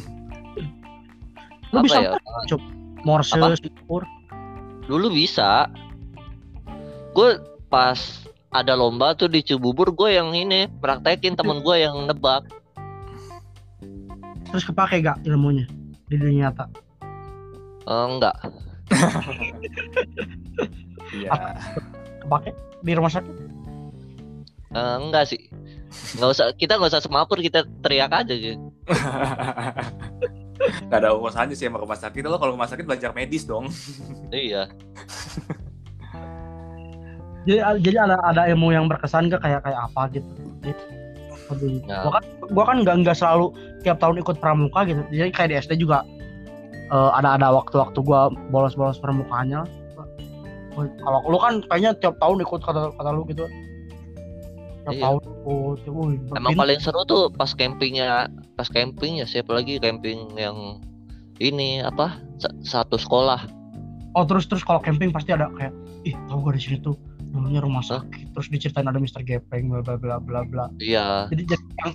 [1.68, 2.10] lu Apa bisa ya?
[3.02, 3.56] morse Apa?
[3.56, 4.06] syukur
[4.84, 5.68] Dulu bisa.
[7.12, 7.36] Gue
[7.66, 7.98] pas
[8.48, 12.48] ada lomba tuh di Cibubur gue yang ini praktekin temen gue yang nebak.
[14.48, 15.68] terus kepake gak ilmunya
[16.08, 16.64] di dunia nyata
[17.88, 18.36] Eh, enggak.
[21.08, 21.56] Iya.
[22.20, 22.52] kepake
[22.84, 23.32] di rumah sakit
[24.68, 25.40] Eh, enggak sih.
[26.20, 28.60] Nggak usah kita nggak usah semapur kita teriak aja gitu.
[30.90, 32.20] Gak ada urusannya sih sama rumah sakit.
[32.26, 33.70] Lo kalau rumah sakit belajar medis dong.
[34.28, 34.68] Iya.
[37.48, 40.28] jadi jadi ada ada ilmu yang berkesan gak kayak kayak apa gitu
[41.48, 42.04] Jadi, Ya.
[42.04, 45.56] gua kan gua kan nggak nggak selalu tiap tahun ikut pramuka gitu jadi kayak di
[45.58, 46.04] SD juga
[46.86, 49.64] eh, ada ada waktu-waktu gua bolos-bolos pramukanya
[50.76, 53.48] kalau lu kan kayaknya tiap tahun ikut kata kata lu gitu
[54.84, 55.02] tiap Iya.
[55.02, 60.78] tahun ikut wih, Emang paling seru tuh pas campingnya, pas campingnya siapa lagi camping yang
[61.38, 63.40] ini apa sa- satu sekolah.
[64.12, 66.96] oh terus terus kalau camping pasti ada kayak ih tahu gak di sini tuh
[67.38, 71.30] dulunya rumah sakit terus diceritain ada Mister Gepeng bla bla bla bla bla Iya.
[71.30, 71.54] jadi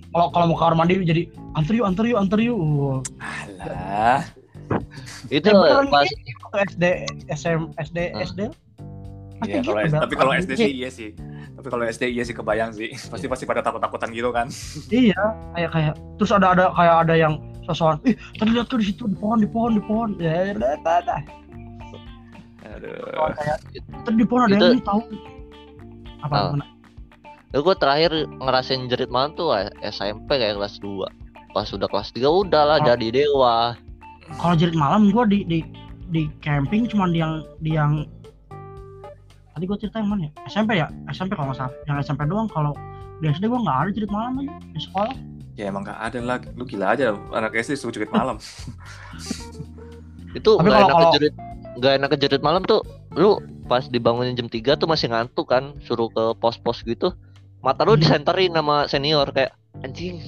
[0.10, 3.04] kalau kalau mau kamar mandi jadi antar yuk antar yuk antar yuk.
[3.60, 4.24] Alah.
[5.28, 6.08] Itu Ya, beneran pas
[6.66, 6.84] SD
[7.30, 8.24] SM SD Hmm.
[8.24, 8.40] SD
[9.36, 10.02] Pasti Iya, kalau gitu, S- Bel.
[10.02, 11.10] tapi kalau SD sih iya sih.
[11.54, 12.90] Tapi kalau SD iya sih kebayang sih.
[13.12, 14.48] Pasti pasti pada takut-takutan gitu kan.
[14.90, 15.20] iya
[15.52, 19.04] kayak kayak terus ada ada kayak ada yang sosokan ih tadi lihat tuh di situ
[19.06, 21.22] di pohon di pohon di pohon ya udah udah, udah.
[22.66, 23.32] Aduh.
[23.34, 23.58] kayak
[24.04, 25.02] tadi di pohon ada Itu- yang ini tahu
[26.24, 26.68] apa Ah.
[27.50, 31.06] Ya, gue terakhir ngerasain jerit malam tuh SMP kayak kelas 2
[31.52, 32.86] Pas udah kelas 3 udahlah Oh.
[32.88, 33.78] jadi dewa
[34.34, 35.60] kalau jerit malam gua di di
[36.10, 38.08] di camping cuman di yang di yang
[39.52, 42.48] tadi gua cerita yang mana ya SMP ya SMP kalau nggak salah yang SMP doang
[42.48, 42.74] kalau
[43.20, 45.16] di SD gua nggak ada jerit malam aja di sekolah
[45.54, 46.42] Ya emang gak ada lah.
[46.52, 48.42] Lu gila aja anak SD suruh jerit malam.
[50.34, 51.34] Itu Tapi nggak kalau- enak kalau- kejerit
[51.74, 52.82] nggak enak kejerit malam tuh
[53.16, 57.14] Lu pas dibangunin jam 3 tuh masih ngantuk kan Suruh ke pos-pos gitu
[57.60, 58.02] Mata lu Hmm.
[58.02, 60.20] disenterin sama senior kayak Anjing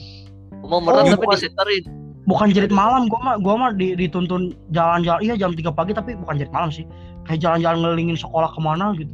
[0.62, 1.36] Mau merem Oh, tapi bukan.
[1.36, 1.84] disenterin
[2.26, 6.18] bukan jerit malam gua mah gua mah di, dituntun jalan-jalan iya jam 3 pagi tapi
[6.18, 6.82] bukan jerit malam sih
[7.24, 9.14] kayak jalan-jalan ngelilingin sekolah ke mana gitu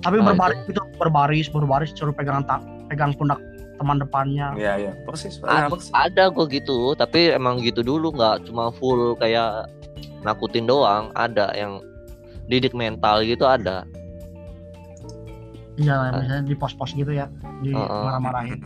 [0.00, 3.36] tapi Ah, berbaris gitu berbaris berbaris suruh pegang tak pegang pundak
[3.76, 4.92] teman depannya Iya iya.
[5.04, 5.44] Persis.
[5.44, 5.92] A- Ah, persis.
[5.92, 9.68] Ada gue gitu Tapi emang gitu dulu nggak cuma full kayak
[10.20, 11.84] Nakutin doang Ada yang
[12.50, 13.86] didik mental gitu ada.
[15.80, 17.26] Iya misalnya di pos-pos gitu ya
[17.64, 17.88] di Heeh.
[17.88, 18.60] marah-marahin.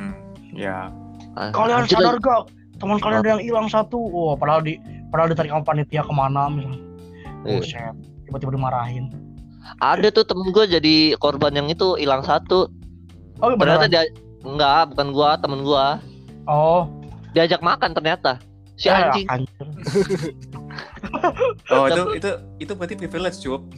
[0.56, 0.90] Ya.
[1.36, 2.50] Ah, kalian anjir, sadar gak?
[2.80, 3.96] Teman kalian ada yang hilang satu.
[3.96, 4.80] Wah padahal di
[5.12, 6.80] padahal ditarik sama panitia ke mana misalnya.
[7.46, 7.62] Iya.
[7.62, 7.94] buset
[8.26, 9.06] tiba-tiba dimarahin.
[9.78, 12.70] Ada tuh temen gue jadi korban yang itu hilang satu.
[13.38, 14.02] Oh Ternyata beneran dia
[14.46, 15.98] Enggak bukan gua temen gua.
[16.46, 16.86] Oh.
[17.34, 18.38] Diajak makan ternyata.
[18.78, 19.26] Si eh, anjing.
[19.26, 19.66] anjir.
[21.70, 22.30] Oh itu itu
[22.62, 23.62] itu berarti privilege cup.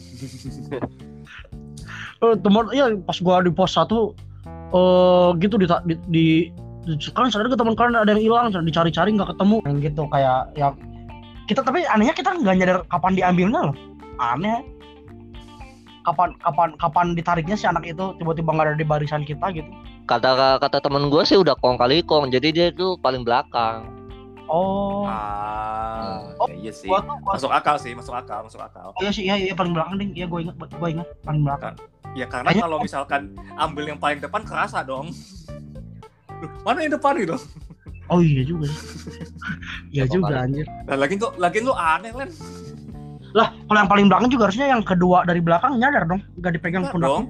[2.19, 4.11] Eh, teman ya pas gua di pos satu
[4.75, 6.27] eh gitu di di, di
[7.15, 9.63] kalian sadar gak teman kalian ada yang hilang dicari-cari nggak ketemu.
[9.63, 10.75] Yang gitu kayak ya
[11.47, 13.77] kita tapi anehnya kita nggak nyadar kapan diambilnya loh.
[14.19, 14.67] Aneh.
[16.03, 19.71] Kapan kapan kapan ditariknya si anak itu tiba-tiba nggak ada di barisan kita gitu.
[20.11, 23.98] Kata kata temen gua sih udah kong kali kong Jadi dia tuh paling belakang
[24.49, 26.87] oh Ah, Oh, ya iya sih.
[26.87, 28.89] gua tuh gua Masuk akal sih, masuk akal, masuk akal.
[28.89, 31.75] oh, iya sih iya iya paling belakang ding iya gue ingat gue ingat paling belakang
[32.13, 33.23] Ya karena kalau misalkan
[33.55, 35.13] ambil yang paling depan kerasa dong.
[36.35, 37.37] Loh, mana yang depan gitu?
[38.07, 38.65] oh iya juga
[39.93, 40.45] iya juga kali?
[40.49, 42.29] anjir Nah, lagi tuh, lagi lu aneh kan?
[43.31, 46.89] lah kalau yang paling belakang juga harusnya yang kedua dari belakang nyadar dong nggak dipegang
[46.89, 47.25] pundaknya dong.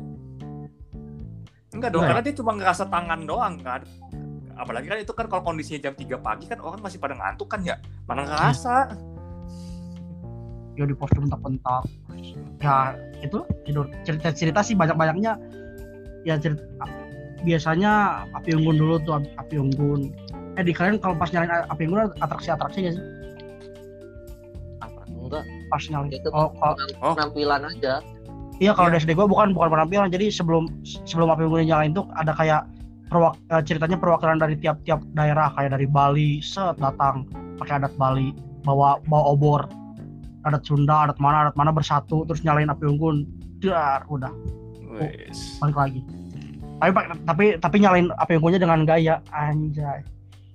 [1.68, 2.09] Enggak dong, Enggak ya?
[2.09, 3.81] karena dia cuma ngerasa tangan doang kan.
[4.59, 7.62] Apalagi kan itu kan kalau kondisinya jam 3 pagi kan orang masih pada ngantuk kan
[7.62, 7.79] ya.
[8.05, 8.92] Mana ngerasa.
[10.75, 11.83] ya di pos bentak-bentak
[12.62, 15.35] ya itu tidur cerita cerita sih banyak banyaknya
[16.23, 16.87] ya cerita
[17.42, 17.92] biasanya
[18.31, 20.14] api unggun dulu tuh api- unggun
[20.55, 23.05] eh di kalian kalau pas nyalain api unggun atraksi atraksi gak sih?
[25.11, 27.12] Enggak pas nyalain Itu oh, kalau Oh.
[27.18, 27.99] penampilan aja
[28.57, 28.94] iya kalau Iya.
[28.94, 30.71] di SD gua bukan bukan penampilan jadi sebelum
[31.03, 32.62] sebelum api unggun nyalain tuh ada kayak
[33.09, 37.25] perwak eh, ceritanya perwakilan dari tiap-tiap daerah kayak dari Bali set datang
[37.59, 38.31] pakai adat Bali
[38.62, 39.62] bawa bawa obor.
[40.47, 43.27] Adat Sunda adat mana adat mana bersatu terus nyalain api unggun.
[43.59, 44.31] Dar udah.
[44.94, 45.59] Wes.
[45.61, 46.01] balik lagi.
[46.79, 46.90] Tapi
[47.27, 50.01] tapi tapi nyalain api unggunnya dengan gaya anjay.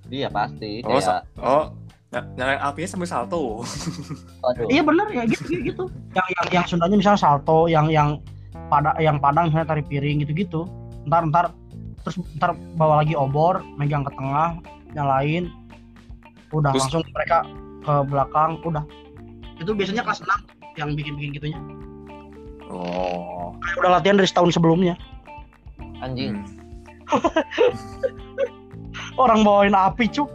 [0.08, 1.64] Iya pasti Oh, kayak Oh,
[2.14, 3.62] ny- nyalain apinya sambil salto.
[4.48, 5.84] Aduh iya bener ya gitu gitu, gitu.
[6.16, 8.22] yang yang yang Sundanya misalnya salto yang yang
[8.72, 10.62] pada yang Padang misalnya tari piring gitu gitu
[11.04, 11.52] ntar ntar
[12.04, 14.60] terus ntar bawa lagi obor megang ke tengah
[14.92, 15.50] nyalain
[16.50, 17.38] udah Terus- langsung mereka
[17.82, 18.84] ke belakang udah
[19.56, 20.30] itu biasanya kelas 6
[20.76, 21.60] yang bikin bikin gitunya
[22.66, 23.54] Oh.
[23.62, 24.98] Kayak udah latihan dari setahun sebelumnya
[26.00, 26.42] anjing
[27.04, 27.20] Hmm.
[29.22, 30.26] orang bawain api cuk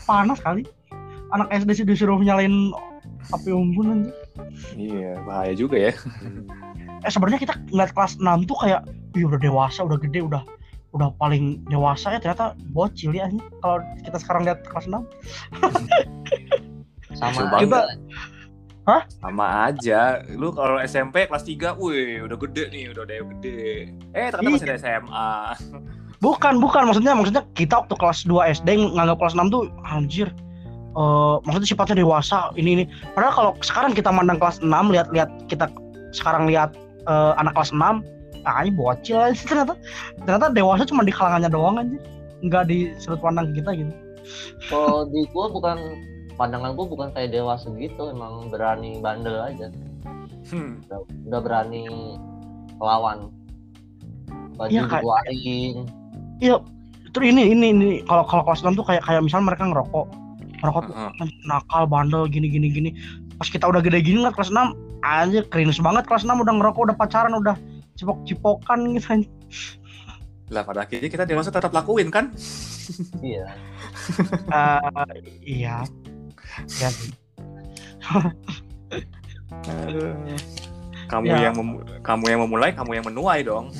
[0.00, 0.64] panas kali
[1.30, 2.70] anak SD sih disuruh nyalain
[3.28, 4.14] api unggun anjir.
[4.72, 5.92] Iya, bahaya juga ya.
[7.02, 10.40] eh sebenarnya kita ngeliat kelas 6 tuh kayak wih udah dewasa udah gede udah
[10.94, 13.26] udah paling dewasa ya ternyata bocil ya
[13.60, 15.02] kalau kita sekarang lihat kelas 6
[17.16, 17.98] sama banget.
[18.86, 19.02] Hah?
[19.18, 20.22] Sama aja.
[20.30, 23.90] Lu kalau SMP kelas 3, wih udah gede nih, udah udah gede.
[24.14, 25.30] Eh ternyata masih ada SMA.
[26.22, 30.30] Bukan, bukan maksudnya maksudnya kita waktu kelas 2 SD nganggap kelas 6 tuh anjir.
[30.96, 32.84] eh maksudnya sifatnya dewasa ini ini.
[33.12, 35.68] Padahal kalau sekarang kita mandang kelas 6 lihat-lihat kita
[36.14, 36.72] sekarang lihat
[37.04, 38.00] eh, anak kelas 6
[38.46, 39.74] ah ini bocil aja ternyata
[40.22, 41.98] ternyata dewasa cuma di kalangannya doang aja
[42.40, 43.92] nggak di sudut pandang kita gitu
[44.70, 45.76] Kalau di gua bukan
[46.34, 49.70] pandangan gua bukan kayak dewasa gitu, emang berani bandel aja.
[50.50, 50.82] Hmm.
[50.86, 50.98] Udah,
[51.30, 51.86] udah berani
[52.82, 53.30] lawan.
[54.58, 55.76] Baju Iya, kayak- dikeluarin.
[57.14, 60.06] terus ini ini ini kalau kalau kelas 6 tuh kayak kayak misalnya mereka ngerokok
[60.60, 61.20] ngerokok tuh Heeh.
[61.24, 62.90] "Anjir, nakal bandel gini gini gini
[63.40, 66.92] pas kita udah gede gini lah kelas 6 anjir cringe banget kelas 6 udah ngerokok
[66.92, 67.56] udah pacaran udah
[67.96, 69.24] cipok-cipokan gitu.
[70.52, 72.30] Lah pada akhirnya kita dewasa tetap lakuin kan?
[73.18, 73.50] Iya.
[74.46, 75.82] Eh, iya
[76.78, 77.10] ya sih.
[81.06, 81.50] Kamu Ya.
[81.50, 83.70] yang mem- kamu yang memulai, kamu yang menuai dong.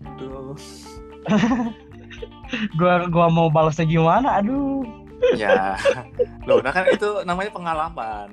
[0.00, 0.32] Gitu.
[2.78, 4.84] gua gua mau balasnya gimana aduh
[5.34, 5.78] Ya,
[6.44, 8.28] loh, nah kan itu namanya pengalaman.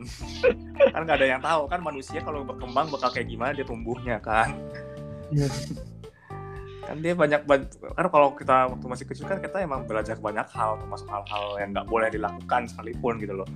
[0.92, 4.54] Kan nggak ada yang tahu kan manusia kalau berkembang bakal kayak gimana dia tumbuhnya kan.
[5.30, 5.48] Iya.
[6.82, 10.44] Kan dia banyak, ban- kan kalau kita waktu masih kecil kan kita emang belajar banyak
[10.52, 13.48] hal, termasuk hal-hal yang nggak boleh dilakukan sekalipun gitu loh.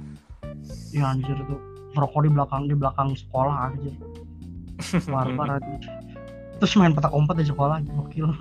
[0.89, 1.59] ya anjir tuh
[1.93, 3.93] ngerokok di belakang di belakang sekolah anjir
[5.05, 5.77] barbar anjir
[6.57, 8.33] terus main petak umpet di sekolah gokil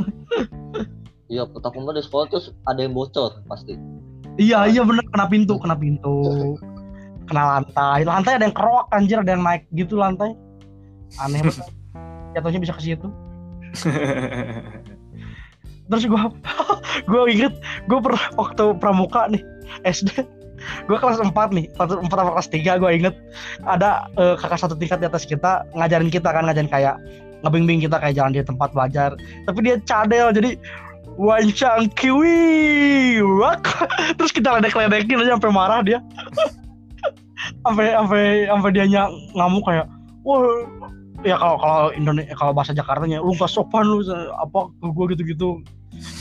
[1.29, 3.77] Iya, petak umpet di sekolah terus ada yang bocor pasti.
[4.40, 6.16] Iya iya bener kena pintu kena pintu.
[7.25, 8.05] Kena lantai.
[8.05, 10.37] Lantai ada yang kerok anjir ada yang naik gitu lantai.
[11.23, 11.68] Aneh banget.
[12.35, 13.09] Jatuhnya bisa ke situ.
[15.90, 16.33] Terus gua
[17.11, 17.55] gua inget
[17.87, 19.42] gua pernah waktu pramuka nih
[19.85, 20.25] SD
[20.88, 23.14] gua kelas 4 nih kelas 4 sama kelas 3 gua inget.
[23.68, 26.97] Ada eh, kakak satu tingkat di atas kita ngajarin kita kan ngajarin kayak
[27.44, 29.12] ngebimbing kita kayak jalan di tempat belajar.
[29.44, 30.57] Tapi dia cadel jadi
[31.14, 33.64] wancang kiwi wak
[34.19, 36.01] terus kita ledek-ledekin aja sampai marah dia.
[37.61, 38.88] Sampai sampai sampai dia
[39.37, 39.85] ngamuk kayak
[40.25, 40.49] wah
[41.29, 44.01] ya kalau kalau Indonesia kalau bahasa Jakartanya lu gak sopan lu
[44.40, 45.61] apa ke gue gitu-gitu.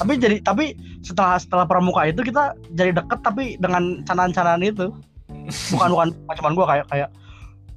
[0.03, 4.91] Tapi jadi tapi setelah setelah pramuka itu kita jadi deket tapi dengan canaan-canaan itu.
[5.71, 7.09] Bukan bukan cuman gue kayak kayak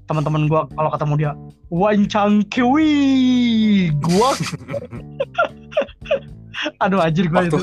[0.06, 1.32] teman-teman gue kalau ketemu dia
[1.70, 4.30] wancang kiwi gua
[6.82, 7.60] aduh anjir gue itu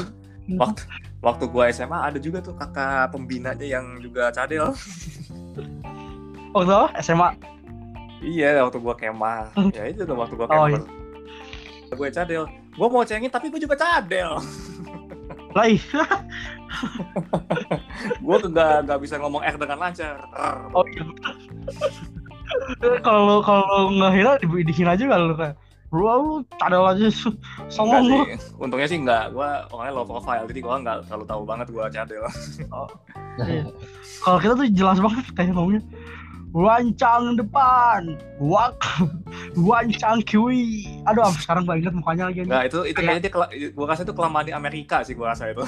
[0.59, 0.83] waktu
[1.23, 4.75] waktu gua SMA ada juga tuh kakak pembinanya yang juga cadel.
[6.55, 6.79] waktu?
[6.99, 7.31] SMA
[8.23, 9.51] Iya, waktu gua kemah.
[9.75, 10.83] Ya itu tuh waktu gua Oh, kemah.
[11.95, 12.43] Gue cadel.
[12.75, 14.35] Gua mau cengin tapi gue juga cadel.
[15.57, 15.81] lah ih.
[18.19, 20.17] Gue nggak nggak bisa ngomong R dengan lancar.
[20.73, 21.03] oh iya
[23.01, 25.55] kalau kalau ngehina di dihina juga lu kayak
[25.93, 27.07] lu lu cadel aja
[27.69, 28.41] songong lu Enggak.
[28.57, 29.29] Untungnya sih enggak.
[29.29, 32.25] Gua orangnya low profile, jadi gua nggak terlalu tahu banget gua cadel.
[33.33, 33.65] Iya.
[34.21, 35.81] kalau kita tuh jelas banget kayak ngomongnya
[36.53, 38.77] wancang depan wak
[39.67, 43.33] wancang kiwi aduh sekarang gue inget mukanya lagi Enggak, itu itu kayaknya dia
[43.73, 45.65] gua rasa itu kelamaan di Amerika sih gua rasa itu.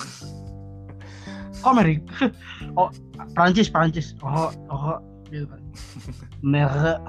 [1.58, 2.30] kok Amerika
[2.78, 2.94] oh
[3.34, 5.02] Prancis Prancis oh oh
[5.34, 5.62] gitu kan
[6.46, 7.02] merek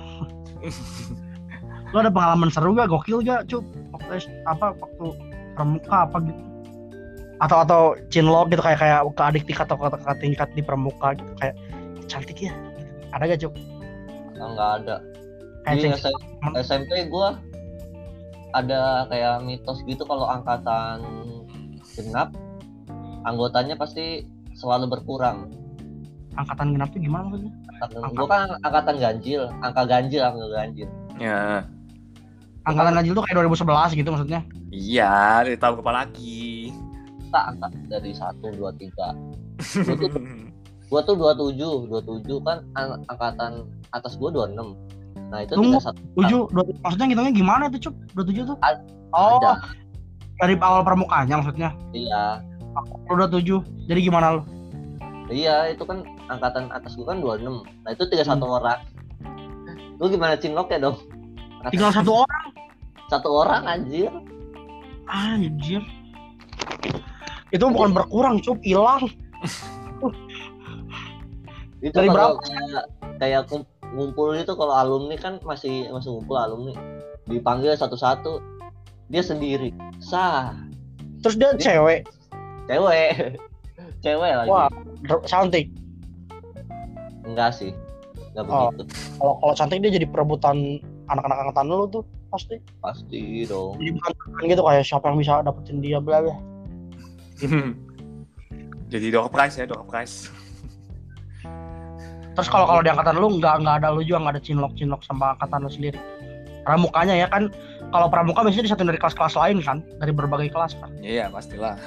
[1.96, 2.92] lu ada pengalaman seru gak?
[2.92, 3.48] Gokil gak?
[3.48, 3.64] Cup
[3.96, 5.06] waktu apa waktu
[5.56, 6.42] pramuka apa gitu?
[7.40, 7.82] Atau atau
[8.12, 11.56] cinlok gitu kayak kayak ke adik tingkat atau ke kakak tingkat di pramuka gitu kayak
[12.04, 12.52] cantik ya?
[13.16, 13.56] Ada gak cup
[14.36, 14.96] Enggak ada.
[15.64, 16.16] kayak Di SM
[16.60, 17.40] SMP gua
[18.52, 21.00] ada kayak mitos gitu kalau angkatan
[21.96, 22.28] genap
[23.24, 25.48] anggotanya pasti selalu berkurang.
[26.36, 27.52] angkatan genap tuh gimana maksudnya?
[27.72, 30.88] Angkatan, gua kan angkatan ganjil, angka ganjil, angka ganjil.
[31.16, 31.64] Ya.
[32.66, 36.68] Angkatan ganjil tuh kayak 2011 gitu maksudnya Iya, dia tahu apa lagi.
[37.28, 39.16] Tak angka dari satu dua tiga.
[39.56, 40.10] Gua tuh,
[40.90, 44.76] gua tuh dua tujuh, dua tujuh kan an- angkatan atas gua dua enam.
[45.26, 45.72] Nah itu Tunggu.
[45.72, 49.58] tinggal satu tujuh dua maksudnya ngitungnya gimana itu cup dua tujuh tuh Ad- oh ada.
[50.36, 52.44] dari awal permukaannya maksudnya Iya,
[53.08, 54.42] lu udah tujuh jadi gimana lu
[55.26, 57.64] iya itu kan angkatan atas gua kan dua enam.
[57.80, 58.56] Nah itu tiga satu Hmm.
[58.56, 58.80] orang.
[59.96, 61.00] Lu gimana cinlok ya dong?
[61.70, 62.44] Tinggal satu orang.
[63.06, 64.10] Satu orang anjir.
[65.06, 65.82] anjir.
[67.54, 68.58] Itu bukan berkurang cup.
[68.60, 69.06] Hilang.
[71.78, 72.84] Itu Dari kalau kayak
[73.22, 73.42] kayak
[73.94, 76.74] ngumpul itu kalau alumni kan masih masih ngumpul alumni.
[77.30, 78.42] Dipanggil satu-satu.
[79.06, 79.70] Dia sendiri.
[80.02, 80.58] Sah.
[81.22, 82.02] Terus dia cewek.
[82.66, 83.38] Cewek.
[84.04, 84.50] Cewek lagi.
[84.50, 84.66] Wah.
[85.30, 85.70] Cantik.
[87.22, 87.70] Enggak sih.
[88.34, 88.74] Enggak Oh.
[88.74, 88.84] begitu.
[89.22, 92.56] Kalau kalau cantik dia jadi perebutan anak-anak angkatan lu tuh pasti.
[92.78, 93.78] Pasti dong.
[93.78, 96.36] Jadi bukan gitu kayak siapa yang bisa dapetin dia bla bla.
[98.92, 100.30] Jadi door prize ya, door prize.
[102.36, 105.00] terus kalau kalau di angkatan lu nggak nggak ada lu juga nggak ada cinlok cinlok
[105.02, 105.96] sama angkatan lu sendiri.
[106.68, 107.48] Pramukanya ya kan
[107.88, 109.80] kalau pramuka biasanya disatuin dari kelas-kelas lain kan?
[109.96, 110.92] Dari berbagai kelas kan?
[111.00, 111.80] Iya, pastilah.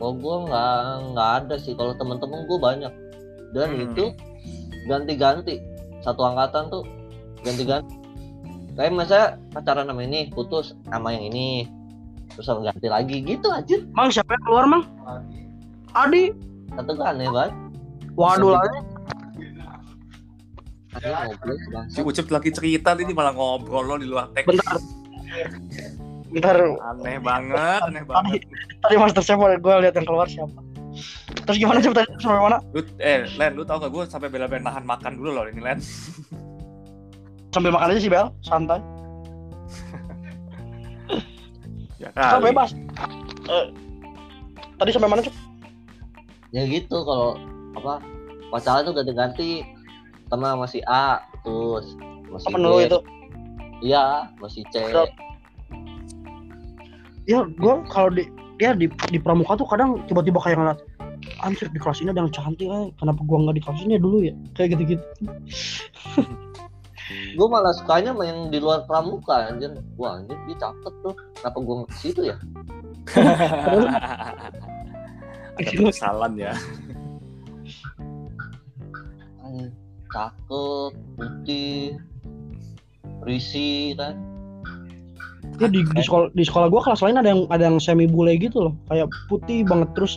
[0.00, 0.72] Oh gue nggak
[1.12, 1.76] nggak ada sih.
[1.76, 2.92] Kalau temen-temen gue banyak.
[3.52, 3.84] Dan Hmm.
[3.92, 4.04] itu
[4.88, 5.60] ganti-ganti.
[6.00, 6.82] Satu angkatan tuh
[7.42, 7.94] ganti-ganti.
[8.78, 9.18] Kayak masa
[9.52, 11.68] pacaran sama ini putus sama yang ini.
[12.32, 13.16] Terus ganti lagi.
[13.24, 14.84] Gitu aja mang siapa yang keluar mang?
[15.92, 16.32] Adi.
[16.70, 17.70] Satu kan aneh banget
[18.20, 18.62] waduh lah.
[21.88, 24.50] Si Ucup lagi cerita ini malah ngobrol lo di luar teks.
[24.50, 24.78] bentar.
[26.30, 26.56] Bentar.
[26.94, 28.42] Aneh banget, aneh banget.
[28.82, 30.60] tadi master chef gue lihat yang keluar siapa.
[31.46, 32.58] Terus gimana sih tadi sampai mana?
[32.74, 33.90] Lu, eh, Len, lu tau gak?
[33.94, 35.78] Gue sampai bela-belain nahan makan dulu loh ini, Len.
[37.50, 38.30] Sambil makan aja sih Bel.
[38.42, 38.80] Santai.
[42.00, 42.44] Ya kita kali.
[42.48, 42.70] bebas.
[43.44, 43.66] Eh,
[44.80, 45.36] tadi sampai mana Cuk?
[46.50, 47.36] ya gitu kalau
[47.76, 48.00] apa
[48.48, 49.68] pacaran tuh ganti-ganti.
[50.32, 51.92] Sama masih A terus
[52.32, 52.98] masih temen itu?
[53.84, 54.80] Iya masih C.
[54.80, 55.12] Udah.
[57.28, 58.24] ya gue kalau di
[58.56, 60.80] ya di di pramuka tuh kadang tiba-tiba kayak ngeliat
[61.44, 62.88] anjir di kelas ini ada yang cantik eh.
[62.96, 64.34] kenapa gua nggak di kelas ini ya dulu ya?
[64.56, 65.04] Kayak gitu-gitu
[67.10, 69.74] gue malah sukanya main di luar pramuka anjir.
[69.96, 71.14] Wah anjir dia cakep tuh.
[71.40, 72.36] Kenapa gue ke situ ya?
[75.60, 76.52] Ada penyesalan ya.
[79.44, 79.70] Anjir,
[80.10, 81.98] cakep putih
[83.20, 84.16] berisi kan?
[85.60, 88.32] Ya di, di sekolah di sekolah gua kelas lain ada yang ada yang semi bule
[88.40, 88.74] gitu loh.
[88.88, 90.16] Kayak putih banget terus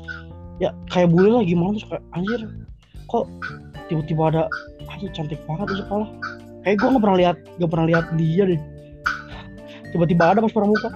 [0.62, 2.42] ya kayak bule lah gimana terus kayak anjir
[3.10, 3.26] kok
[3.92, 4.44] tiba-tiba ada
[4.88, 6.10] anjir cantik banget di sekolah
[6.64, 8.60] kayak gua nggak pernah lihat nggak pernah lihat dia deh.
[9.90, 10.90] Tiba-tiba ada pas pramuka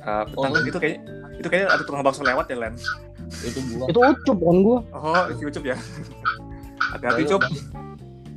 [0.00, 0.96] Eh, Oh, itu kayak
[1.36, 2.72] itu kayaknya ada tukang bakso lewat ya, Len.
[3.40, 3.84] itu gua.
[3.86, 4.78] Itu ucup bukan gua?
[4.90, 5.76] Oh, itu Ucup ya.
[6.90, 7.40] Hati-hati, Cup.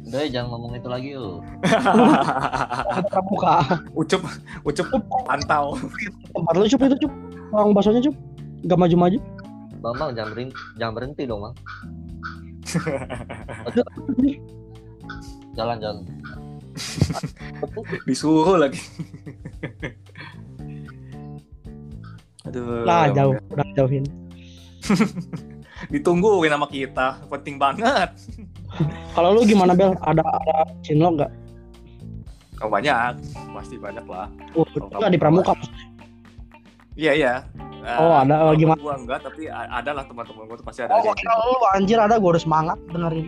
[0.06, 0.24] udah.
[0.30, 3.54] Jangan ngomong itu lagi yuk Ada pramuka
[3.98, 4.22] Ucup,
[4.62, 4.86] Ucup
[5.26, 5.74] pantau.
[6.30, 7.12] tempat lu cup itu cup.
[7.50, 8.14] Orang baksonya cup.
[8.62, 9.18] Nggak maju-maju.
[9.82, 11.54] Bang bang jangan berhenti jangan berhenti dong bang
[15.54, 16.04] jalan jalan
[18.08, 18.82] Disuruh lagi.
[22.44, 22.84] Aduh.
[22.84, 24.04] lah jauh udah jauhin
[25.94, 27.20] Ditungguin sama kita.
[27.28, 28.10] Penting banget.
[29.16, 31.32] kalau lu gimana bel ada ada cinlok nggak
[32.64, 33.20] Oh, banyak.
[33.52, 34.32] Pasti banyak lah.
[34.56, 34.64] oh,
[34.96, 35.52] nggak di pramuka
[36.96, 37.34] Iya, iya.
[37.84, 38.48] Eh, Oh, ada.
[38.48, 38.80] Oh, gimana?
[38.80, 42.16] Gua enggak, tapi ada lah teman-teman gua tuh pasti ada oh kira lu anjir ada
[42.16, 43.28] gua udah semangat dengerin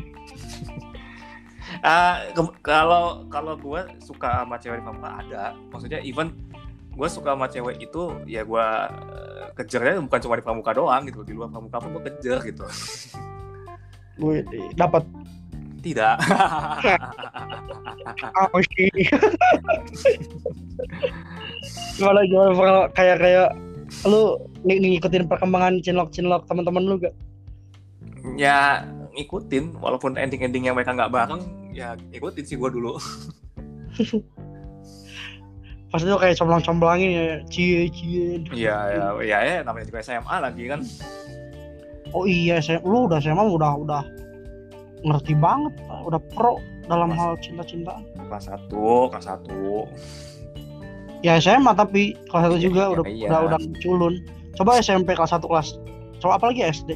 [1.85, 5.53] Ah, ke- kalau kalau gue suka sama cewek di pramuka ada.
[5.69, 6.33] Maksudnya even
[6.89, 8.65] gue suka sama cewek itu ya gue
[9.53, 11.21] kejarnya bukan cuma di pramuka doang gitu.
[11.21, 12.65] Di luar pramuka pun gue kejar gitu.
[14.17, 14.41] Gue
[14.73, 15.05] dapat.
[15.85, 16.17] Tidak.
[18.41, 18.89] Apa sih
[21.95, 23.49] gimana gimana kayak kayak
[24.09, 27.15] lu ng- ngikutin perkembangan cinlok cinlok teman-teman lu gak
[28.35, 28.83] ya
[29.15, 31.41] ngikutin walaupun ending-endingnya mereka nggak bareng
[31.75, 32.95] ya ikutin sih gue dulu.
[35.91, 37.25] Pasti tuh kayak comblang-comblangin ya.
[37.47, 38.43] Cie cie.
[38.49, 40.81] Iya ya ya ya namanya juga SMA lagi kan.
[42.11, 44.03] Oh iya saya lu udah SMA udah udah
[45.03, 48.71] ngerti banget udah pro dalam Mas- hal cinta-cintaan kelas 1
[49.11, 49.85] kelas 1
[51.21, 53.27] ya SMA tapi kelas satu Iya, juga iya, udah iya.
[53.27, 54.13] udah udah culun.
[54.53, 55.67] Coba SMP kelas 1 kelas
[56.17, 56.95] coba apalagi SD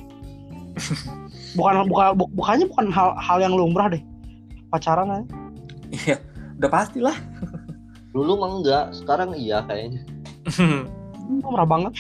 [1.58, 4.02] bukan bukan bu- bukannya bukan hal hal yang lumrah deh
[4.70, 5.26] pacaran aja
[5.92, 6.18] iya
[6.62, 7.18] udah pasti lah
[8.14, 10.02] dulu mah enggak sekarang iya kayaknya
[11.30, 11.94] lumrah banget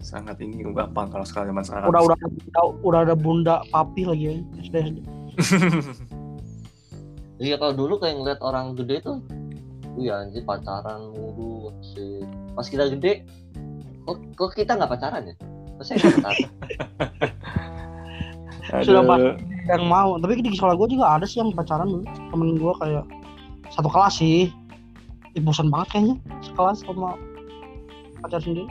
[0.00, 4.24] sangat ini gampang kalau sekarang zaman sekarang udah udah udah, udah ada bunda papi lagi
[4.26, 4.98] ya SD SD
[7.46, 9.18] iya kalau dulu kayak ngeliat orang gede tuh
[9.98, 12.22] Wih anjir pacaran mulu sih.
[12.54, 13.26] Pas kita gede
[14.06, 15.34] kok, kok kita nggak pacaran ya?
[15.82, 16.48] Saya nggak pacaran.
[18.86, 19.34] Sudah Aduh.
[19.70, 23.04] Yang mau tapi di sekolah gue juga ada sih yang pacaran temen gue kayak
[23.70, 24.50] satu kelas sih.
[25.38, 27.14] Ih, bosan banget kayaknya sekelas sama
[28.18, 28.66] pacar sendiri.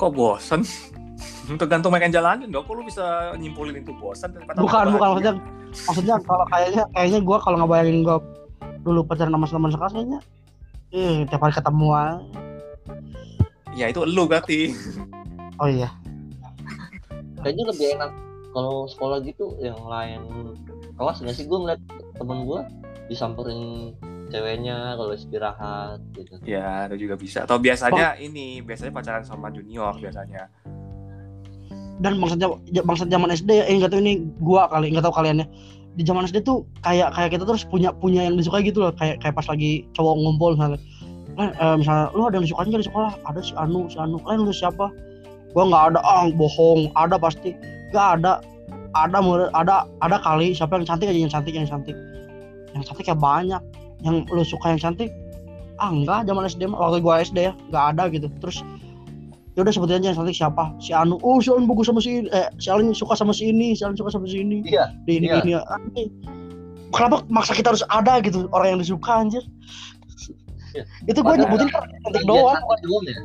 [0.00, 0.64] Kok bosan?
[1.60, 2.64] Tergantung yang jalanin dong.
[2.64, 5.08] Kok lu bisa nyimpulin itu bosan daripada bukan bukan.
[5.12, 5.34] maksudnya
[5.84, 8.16] maksudnya kalau kayaknya kayaknya gue kalau ngebayangin gue
[8.84, 10.20] dulu pacaran sama teman sekelas kayaknya
[10.94, 12.16] eh tiap hari ketemu aja.
[13.74, 14.72] Ya itu lu berarti.
[15.58, 15.90] Oh iya.
[17.44, 18.10] Kayaknya lebih enak
[18.50, 20.20] kalau sekolah gitu yang lain
[20.96, 21.80] kelas nggak sih gue ngeliat
[22.16, 22.60] temen gue
[23.12, 23.92] disamperin
[24.32, 27.44] ceweknya kalau istirahat gitu Ya, itu juga bisa.
[27.44, 30.48] Atau biasanya ini, biasanya pacaran sama junior biasanya.
[32.02, 35.44] Dan jam- bangsat zaman SD ya, eh enggak tahu ini gua kali, enggak tahu kalian
[35.44, 35.46] ya.
[35.94, 39.22] Di zaman SD tuh kayak kayak kita terus punya punya yang disukai gitu loh, kayak
[39.22, 40.80] kayak pas lagi cowok ngumpul misalnya.
[41.38, 43.12] Kan eh, misalnya lu ada yang disukain di sekolah?
[43.30, 44.18] Ada si Anu, si Anu.
[44.26, 44.90] Kalian lu siapa?
[45.54, 46.90] Gua nggak ada, ah bohong.
[46.92, 47.54] Ada pasti.
[47.90, 48.32] Nggak ada.
[48.92, 51.94] Ada murid, ada ada kali siapa yang cantik aja yang cantik yang cantik.
[52.74, 53.62] Yang cantik ya banyak.
[54.02, 55.10] Yang lu suka yang cantik
[55.74, 58.62] ah enggak zaman SD mah waktu gua SD ya nggak ada gitu terus
[59.58, 62.22] ya udah sebutin aja yang cantik siapa si Anu oh si Anu bagus sama si
[62.22, 64.94] ini eh si Alin suka sama si ini si Alin suka sama si ini iya
[65.02, 65.42] di ini Iya.
[65.42, 66.14] ini Ah, ini.
[66.90, 69.42] kenapa maksa kita harus ada gitu orang yang disuka anjir
[70.78, 70.86] Iya.
[71.10, 72.54] itu gua Padahal- nyebutin kan cantik Iya, doang
[73.02, 73.18] ya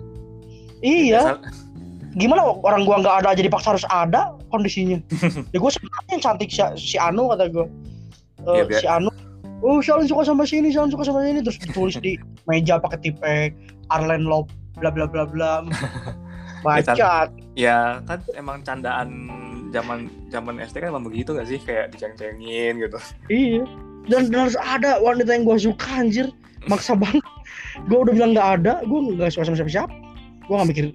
[0.82, 1.69] iya Biasa-
[2.18, 4.98] gimana orang gua nggak ada jadi paksa harus ada kondisinya
[5.54, 7.68] ya gua sebenarnya yang cantik si, si Anu kata gua
[8.40, 9.10] Iya, biar- si Anu
[9.60, 11.96] oh si Alin suka sama si ini si Alin suka sama si ini terus ditulis
[12.00, 12.16] di
[12.48, 13.52] meja pakai tipek
[13.92, 14.48] Arlen Love
[14.80, 15.68] bla bla bla bla
[16.66, 17.28] baca
[17.60, 19.28] Ya kan emang candaan
[19.76, 23.00] zaman zaman SD kan emang begitu gak sih kayak diceng-cengin gitu.
[23.28, 23.64] Iya.
[24.08, 26.32] Dan, dan harus ada wanita yang gue suka anjir.
[26.72, 27.20] Maksa banget.
[27.92, 28.74] Gue udah bilang nggak ada.
[28.88, 29.92] Gue nggak suka sama siapa-siapa.
[30.48, 30.86] Gue nggak mikir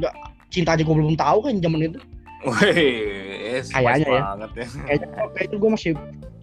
[0.00, 0.14] nggak
[0.54, 1.98] cinta aja gue belum tahu kan zaman itu.
[2.46, 4.22] Wih, es Kayaknya ya.
[4.22, 4.66] banget ya.
[4.86, 5.90] Kayaknya kayaknya gue masih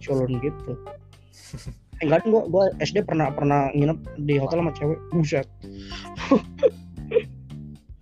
[0.04, 0.72] culun gitu.
[2.02, 4.98] Eh, enggak gue gue SD pernah pernah nginep di hotel sama cewek.
[5.14, 5.46] Buset.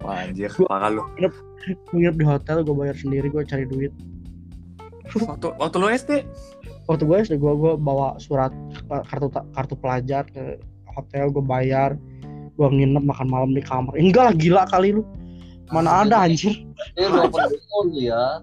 [0.00, 1.04] Wah, anjir, parah lu.
[1.20, 1.28] Gue
[1.92, 3.92] nginep di hotel gue bayar sendiri gue cari duit.
[5.12, 6.24] Waktu waktu lu SD,
[6.88, 10.56] Waktu gue SD gue gue bawa surat eh, kartu kartu pelajar ke
[10.96, 12.00] hotel gue bayar.
[12.56, 13.92] Gue nginep makan malam di kamar.
[14.00, 15.04] Enggak lah gila kali lu.
[15.70, 16.66] Mana ada anjir.
[16.98, 18.42] eh lu apa dulu ya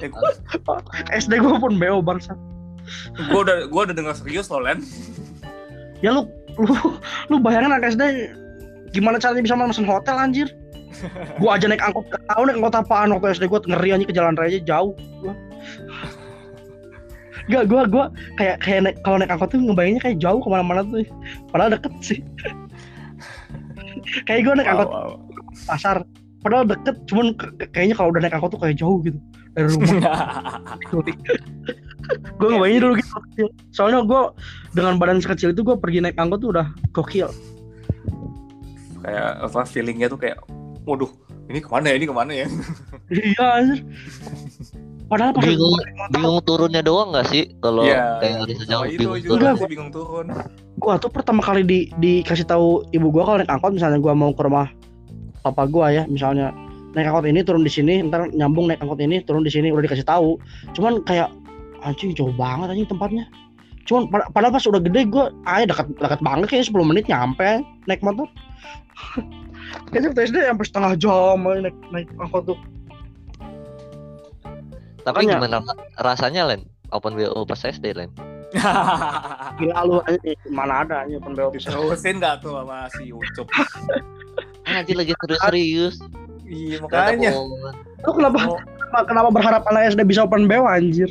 [0.00, 0.10] eh,
[1.16, 2.36] SD gue pun BO bangsa.
[3.32, 4.82] gua udah gua udah dengar serius loh, Len.
[6.04, 6.26] Ya lu
[6.60, 6.74] lu
[7.32, 8.02] lu bayangin anak SD
[8.90, 10.48] gimana caranya bisa mesen hotel anjir?
[11.38, 14.34] Gua aja naik angkot tahu naik angkot apaan waktu SD gua ngeri aja ke jalan
[14.36, 14.92] raya jauh
[15.22, 15.34] gua.
[17.50, 18.04] Gak, gua gua
[18.36, 21.06] kayak kayak naik kalau naik angkot tuh ngebayanginnya kayak jauh ke mana-mana tuh.
[21.50, 22.18] Padahal deket sih.
[24.28, 25.10] kayak gua naik Wow, angkot wow.
[25.66, 25.96] pasar.
[26.40, 27.36] Padahal deket, cuman
[27.72, 29.20] kayaknya kalau udah naik angkot tuh kayak jauh gitu
[29.52, 29.92] dari rumah.
[32.40, 33.12] gue ngebayangin dulu gitu.
[33.70, 34.22] Soalnya gue
[34.72, 36.66] dengan badan sekecil itu gue pergi naik angkot tuh udah
[36.96, 37.28] gokil.
[39.00, 40.36] kayak apa feelingnya tuh kayak
[40.84, 41.08] waduh
[41.48, 42.46] ini ke mana ya ini ke mana ya
[43.10, 43.80] Iya anjir.
[45.08, 45.74] Padahal pas Bingung.
[45.74, 49.48] gua, bingung turunnya doang nggak sih kalau Iya, kayak harus jauh itu bingung juga turun
[49.56, 50.26] masih bingung turun
[50.78, 54.30] gua tuh pertama kali di dikasih tahu ibu gua kalau naik angkot misalnya gua mau
[54.30, 54.68] ke rumah
[55.40, 56.52] papa gua ya misalnya.
[56.90, 59.86] Naik angkot ini turun di sini ntar nyambung naik angkot ini turun di sini udah
[59.86, 60.34] dikasih tahu.
[60.74, 61.30] Cuman kayak
[61.86, 63.24] anjing jauh banget anjing tempatnya.
[63.86, 67.62] Cuman pad- padahal pas udah gede gua ah dekat dekat banget kayak 10 menit nyampe
[67.86, 68.26] naik motor.
[69.94, 72.58] Kayaknya waktu SD sampai setengah jam naik naik angkot tuh.
[75.00, 75.56] Tapi Makanya- gimana
[75.96, 76.66] rasanya Len?
[76.90, 78.10] Open BO pas SD Len?
[79.62, 80.02] Gila lu
[80.50, 83.46] mana ada open BO bisa diterusin gak tuh sama si Ucup
[84.70, 85.94] Anjir lagi serius-serius.
[86.44, 87.30] Iya makanya.
[88.00, 88.58] lu kenapa Oh.
[88.58, 91.10] kenapa- kenapa berharap anak SD bisa open BO anjir?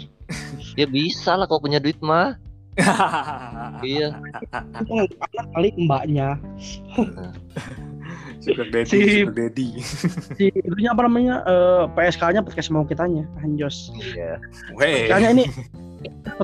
[0.76, 2.36] Ya bisa lah kalau punya duit mah.
[3.82, 4.16] Iya.
[4.52, 6.36] Anak kali mbaknya.
[8.44, 9.68] Sugar daddy Si- sugar daddy.
[10.36, 11.44] si itunya apa namanya?
[11.44, 13.92] Eh, PSK-nya podcast mau kitanya anjos.
[13.96, 14.40] Iya.
[14.76, 15.44] Weh, kayaknya ini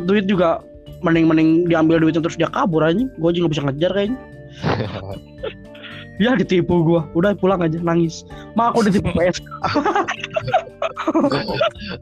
[0.03, 0.59] duit juga
[0.99, 4.17] mending-mending diambil duitnya terus dia kabur aja gue juga bisa ngejar kayaknya
[6.21, 7.79] ya ditipu gue udah pulang aja.
[7.81, 8.23] Nangis.
[8.55, 9.43] Ma aku ditipu PSK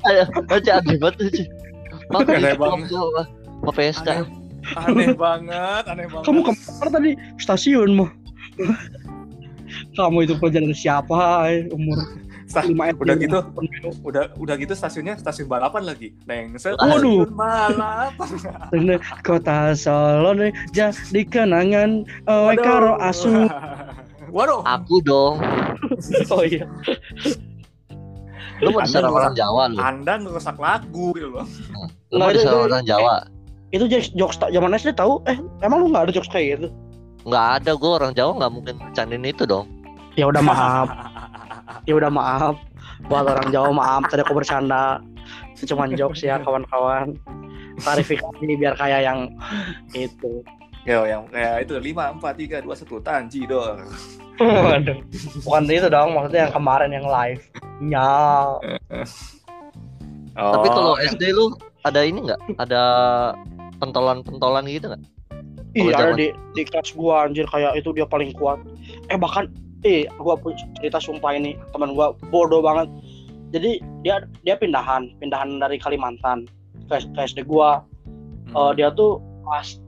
[0.07, 1.43] Ayo Aja aneh banget tuh Ci.
[2.11, 2.87] Makanya Aneh di banget.
[2.93, 4.27] sama PSK aneh,
[4.75, 6.25] aneh banget aneh banget.
[6.27, 7.11] Kamu ke mana tadi?
[7.39, 8.11] Stasiun mah
[9.97, 11.97] kamu itu pelajaran siapa umur
[12.69, 13.39] lima udah gitu
[14.05, 16.13] udah udah gitu stasiunnya stasiun balapan lagi.
[16.29, 17.25] Neng Waduh.
[17.33, 18.29] balapan.
[19.25, 23.49] Kota Solo nih jadi kenangan oh karo asu
[24.33, 24.65] waduh.
[24.65, 25.37] Aku dong.
[26.27, 26.65] Oh iya.
[28.59, 29.77] Lu mau diserang orang Jawa lu?
[29.77, 31.45] Anda ngerusak lagu gitu loh.
[32.09, 33.15] Lu mau Nggak, diserang itu- orang Jawa?
[33.69, 35.19] Itu jokes zaman SD tahu?
[35.25, 36.67] Eh emang lu nggak ada jokes kayak gitu?
[37.25, 39.67] Nggak ada gue orang Jawa nggak mungkin bercandain itu dong.
[40.15, 40.87] Ya udah maaf.
[41.83, 42.55] Ya udah maaf.
[43.11, 44.07] Buat orang Jawa maaf.
[44.07, 45.03] Tadi aku bercanda.
[45.51, 47.19] Itu cuman jokes ya kawan-kawan.
[47.81, 49.27] Klarifikasi biar kayak yang
[49.91, 50.39] itu.
[50.87, 51.75] Yo, yang kayak itu.
[51.79, 53.03] Lima empat tiga dua satu.
[53.03, 53.83] Tanji dor
[54.39, 54.97] Waduh.
[55.45, 57.43] Bukan itu dong, maksudnya yang kemarin yang live.
[57.85, 58.09] Ya.
[60.33, 61.53] Tapi Oh, kalau SD lu
[61.85, 62.41] ada ini nggak?
[62.57, 62.83] Ada
[63.77, 65.03] pentolan-pentolan gitu nggak?
[65.73, 68.61] Kalau ada zaman- di di kelas gua anjir kayak itu dia paling kuat.
[69.09, 69.49] Eh bahkan
[69.83, 72.89] eh gua punya cerita sumpah ini teman gua bodoh banget.
[73.53, 76.49] Jadi dia dia pindahan, pindahan dari Kalimantan
[76.89, 77.81] ke, ke SD gua.
[78.49, 78.53] hmm.
[78.53, 79.81] Eh, dia tuh kelas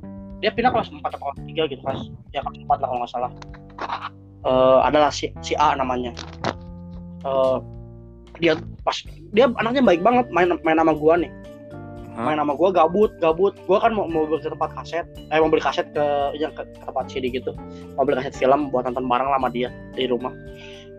[0.44, 2.02] dia pindah kelas 4 atau kelas 3 gitu kelas
[2.34, 3.32] ya kelas 4 lah kalau nggak salah.
[4.46, 6.14] Eh adalah si, si A namanya.
[7.26, 7.58] Eh
[8.38, 8.54] dia
[8.86, 8.98] pas
[9.34, 11.32] dia anaknya baik banget main main sama gua nih.
[12.16, 12.32] Hah?
[12.32, 13.52] main sama gue gabut gabut.
[13.68, 16.06] Gue kan mau, mau beli ke tempat kaset eh mau beli kaset ke
[16.38, 17.52] yang ke, ke tempat CD gitu.
[18.00, 19.68] Mau beli kaset film buat nonton bareng lama dia
[19.98, 20.32] di rumah.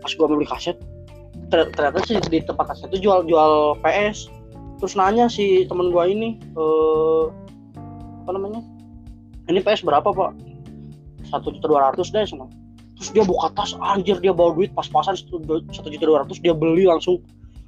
[0.03, 0.77] Pas gue mau beli kaset
[1.49, 4.29] ter- ternyata sih di tempat kaset itu jual jual PS
[4.77, 7.25] terus nanya si temen gue ini eh
[8.27, 8.61] apa namanya?
[9.49, 10.31] Ini PS berapa pak?
[11.33, 12.45] Satu juta dua ratus deh sana
[12.97, 16.53] terus dia buka tas anjir dia bawa duit pas-pasan satu satu juta dua ratus dia
[16.53, 17.21] beli langsung.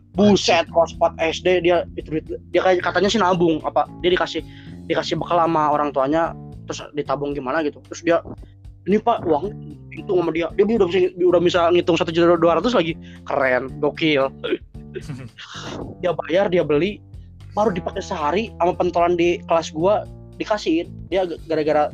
[0.10, 4.42] Buset kelas 4 SD dia itu duit dia kayak katanya sih nabung apa dia dikasih
[4.90, 6.34] dikasih bekal sama orang tuanya
[6.66, 7.78] terus ditabung gimana gitu.
[7.88, 8.18] Terus dia
[8.90, 9.54] ini pak uang
[9.94, 10.50] itu sama dia.
[10.58, 12.98] Dia udah bisa udah bisa ngitung satu juta dua ratus lagi.
[13.30, 14.34] Keren gokil.
[16.02, 16.98] Dia bayar dia beli
[17.54, 20.10] baru dipakai sehari sama pentolan di kelas gua
[20.42, 20.90] dikasihin.
[21.14, 21.94] Dia gara-gara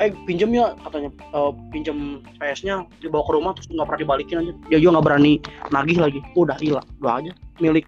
[0.00, 1.10] eh pinjem ya katanya.
[1.12, 4.52] Eh, pinjem PS-nya dibawa ke rumah terus nggak pernah dibalikin aja.
[4.72, 5.32] Dia juga nggak berani
[5.70, 6.20] nagih lagi.
[6.34, 6.86] Udah hilang.
[7.04, 7.84] Udah aja milik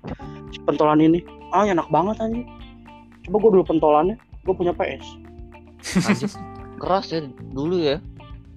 [0.53, 1.25] si pentolan ini.
[1.57, 2.45] Ah enak banget anjing.
[3.27, 5.07] Coba gue dulu pentolannya gue punya PS.
[6.07, 6.31] Anjir,
[6.79, 7.25] keras ya
[7.57, 7.97] dulu ya.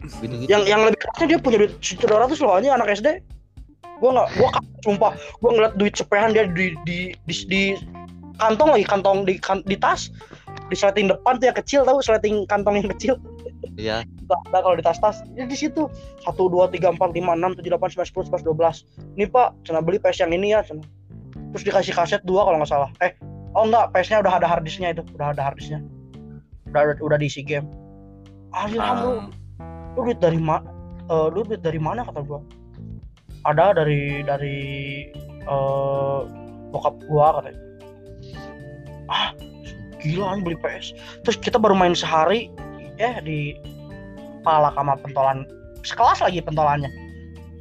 [0.06, 0.46] Gitu-gitu.
[0.46, 3.26] yang yang lebih kerasnya dia punya duit sejuta dua ratus loh anjing anak SD
[3.98, 4.50] gue nggak gue
[4.86, 7.62] sumpah gue ngeliat duit cepehan dia di di di, di
[8.38, 10.12] kantong lagi kantong di kan, di tas.
[10.66, 12.02] Di sleting depan tuh yang kecil tahu?
[12.02, 13.16] Sleting kantong yang kecil
[13.76, 14.06] Iya.
[14.52, 15.90] Ada kalau di tas-tas ya di situ.
[16.22, 18.76] Satu dua tiga empat lima enam tujuh delapan sembilan sepuluh sebelas dua belas.
[19.18, 20.86] Ini pak cina beli PS yang ini ya cina.
[21.54, 22.90] Terus dikasih kaset dua kalau nggak salah.
[23.02, 23.14] Eh
[23.56, 25.04] oh enggak PS-nya udah ada harddisknya itu.
[25.16, 25.84] Udah ada harddisknya
[26.76, 27.72] udah udah, udah diisi game.
[28.52, 29.32] Anjir, Ah, lu
[29.96, 30.68] lu duit dari mana
[31.32, 32.44] lu duit dari mana kata gua?
[33.48, 34.60] Ada dari dari
[35.48, 36.20] eh
[36.76, 37.62] bokap gua katanya
[39.08, 39.32] ah
[40.04, 40.92] gila beli PS.
[41.24, 42.52] Terus kita baru main sehari
[42.96, 43.56] ya di
[44.44, 45.48] palak sama pentolan.
[45.86, 46.90] Sekelas lagi pentolannya.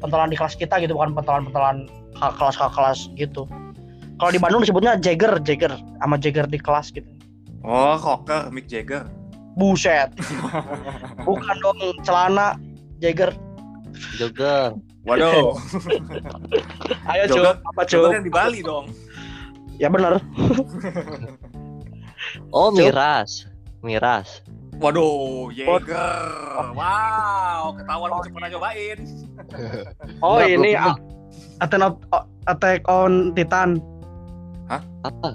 [0.01, 1.77] Pentolan di kelas kita gitu bukan pentolan pentolan
[2.19, 3.49] kelas kelas gitu.
[4.21, 5.75] Kalau di Bandung disebutnya Jagger Jagger.
[6.01, 7.09] Sama Jagger di kelas gitu.
[7.65, 9.09] Oh rocker Mick Jagger.
[9.57, 10.13] Buset.
[11.27, 12.59] Bukan dong celana
[13.01, 13.33] Jagger.
[14.19, 14.75] Jogger.
[15.05, 15.53] waduh.
[17.13, 18.89] Ayo cuy apa Jagger yang di Bali dong.
[19.77, 20.23] Ya bener.
[22.55, 22.79] Oh, Cuk.
[22.81, 23.47] miras.
[23.83, 24.41] Miras.
[24.85, 28.99] Waduh Jagger wow ketahuan lu pernah cobain
[30.25, 30.93] oh ini belum.
[30.93, 31.01] a-
[31.55, 31.93] Attack on,
[32.45, 33.71] Attack on Titan.
[35.07, 35.29] Apa?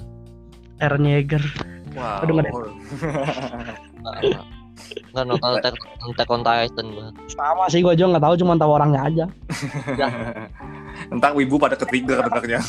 [0.80, 1.42] Eren Yeager
[1.98, 2.22] wow.
[2.22, 2.54] Aduh, nggak
[5.10, 5.76] Enggak nonton Attack
[6.06, 6.88] Attack on Titan
[7.34, 9.26] sama sih gua juga nggak tahu cuma tahu orangnya aja.
[11.10, 12.62] Entah wibu pada ketrigger dengarnya.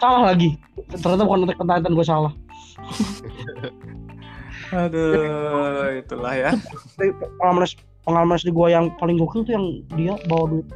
[0.00, 0.56] salah lagi.
[0.90, 2.32] Ternyata bukan Attack on Titan gue salah
[4.72, 6.50] Aduh, itulah ya.
[6.96, 7.68] Tapi pengalaman
[8.08, 10.66] pengalaman SD gue yang paling gokil tuh yang dia bawa duit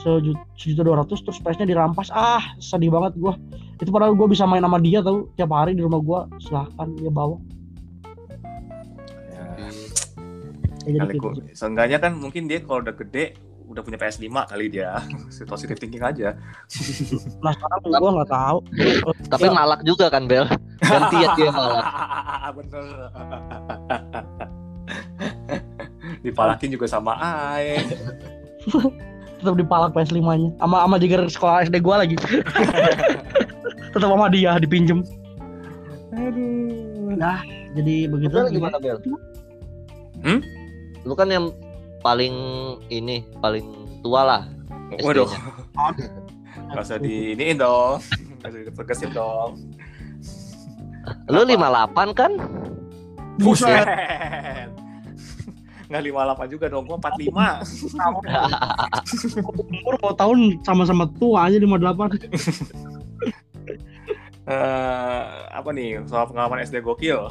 [0.00, 2.10] sejuta, sejuta dua ratus terus PS-nya dirampas.
[2.10, 3.32] Ah sedih banget gue
[3.80, 7.12] itu padahal gue bisa main sama dia tau tiap hari di rumah gue silahkan dia
[7.12, 7.36] bawa.
[9.30, 9.68] Ya, ya,
[10.84, 11.28] jadi kali gitu.
[11.52, 13.36] seenggaknya kan mungkin dia kalau udah gede
[13.70, 14.98] udah punya PS5 kali dia.
[15.50, 16.34] Positive thinking aja.
[17.44, 18.58] nah sekarang gue nggak tahu
[19.30, 19.54] Tapi Ya.
[19.54, 20.44] malak juga kan, Bel?
[20.82, 21.84] Gantian dia malak.
[22.58, 22.84] Bener.
[26.20, 27.78] Dipalakin juga sama Ae.
[29.40, 32.12] tetap dipalak PS5 nya sama sama Jagger sekolah SD gue lagi
[33.88, 35.00] tetap sama dia dipinjem
[36.12, 37.16] Aduh.
[37.16, 37.40] nah
[37.72, 39.00] jadi begitu Bel gimana, Bel?
[40.20, 40.44] Hmm?
[41.08, 41.48] Lu kan yang
[42.00, 42.34] paling
[42.88, 43.64] ini, paling
[44.04, 44.42] tua lah.
[45.00, 45.28] Waduh,
[46.74, 48.00] gak usah di iniin dong.
[48.42, 49.60] Gak usah ditegasin dong.
[51.32, 52.32] Lu 58 kan?
[53.40, 53.88] buset
[55.90, 57.34] Nggak 58 juga dong, gua 45.
[59.74, 62.70] umur mau tahun sama-sama tua aja 58
[64.50, 67.30] Eh, apa nih soal pengalaman SD gokil?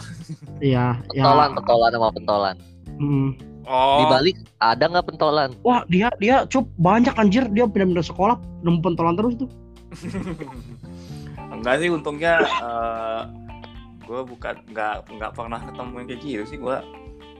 [0.63, 2.55] iya Pentolan, pentolan sama pentolan.
[2.95, 3.35] Hmm.
[3.69, 5.53] Oh, Di Bali ada nggak pentolan?
[5.61, 7.45] Wah dia dia cup banyak anjir.
[7.53, 9.49] Dia pindah-pindah sekolah nemu pentolan terus tuh.
[11.53, 13.21] enggak sih untungnya eh
[14.09, 16.77] gue bukan nggak nggak pernah ketemu yang kayak gitu sih gue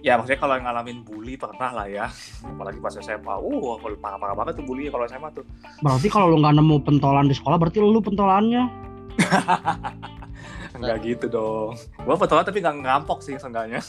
[0.05, 2.05] ya maksudnya kalau ngalamin bully pernah lah ya.
[2.45, 5.45] Apalagi pas SMA uh kalau parah-parah banget tuh bully kalau SMA tuh.
[5.82, 8.69] Berarti kalau lu nggak nemu pentolan di sekolah berarti lu pentolannya.
[10.77, 11.73] enggak gitu dong.
[12.05, 13.82] Gua betul tapi nggak ngerampok sih seenggaknya.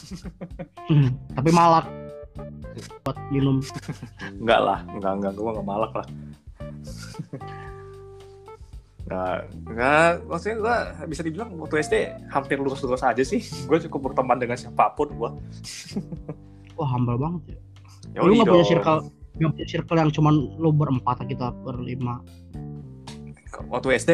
[0.89, 1.85] Hmm, Tapi malak
[3.03, 3.59] buat minum.
[4.41, 6.07] enggak lah enggak enggak gua nggak malak lah
[9.11, 9.37] Nggak,
[9.75, 11.95] nggak, maksudnya gua bisa dibilang waktu SD
[12.31, 13.43] hampir lurus-lurus aja sih.
[13.67, 15.35] Gue cukup berteman dengan siapa pun gua.
[16.79, 17.59] Wah humble banget ya.
[18.15, 22.23] Ya lu nggak punya circle nggak punya circle yang cuman lu berempat kita berlima.
[23.67, 24.11] Waktu SD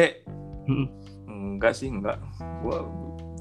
[0.66, 0.86] Mm-mm.
[1.30, 2.18] enggak sih enggak.
[2.66, 2.82] Gua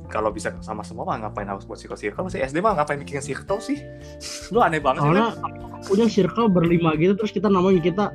[0.07, 3.19] kalau bisa sama semua mah ngapain harus buat circle circle sih SD mah ngapain bikin
[3.19, 3.83] circle sih
[4.55, 5.83] lu aneh banget sih Soalnya kan?
[5.85, 8.05] punya circle berlima gitu terus kita namanya kita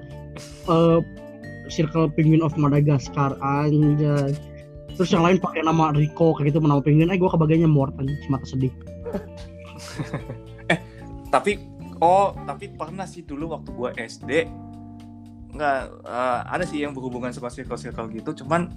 [0.68, 1.00] eh,
[1.72, 4.36] circle penguin of Madagascar anjay.
[4.92, 7.08] Terus yang lain pakai nama Rico kayak gitu nama penguin.
[7.08, 8.72] Eh gua kebagiannya Mort anjing semata sedih.
[11.34, 11.56] tapi
[12.04, 14.44] oh tapi pernah sih dulu waktu gua SD
[15.52, 18.72] nggak eh, ada sih yang berhubungan sama circle circle gitu cuman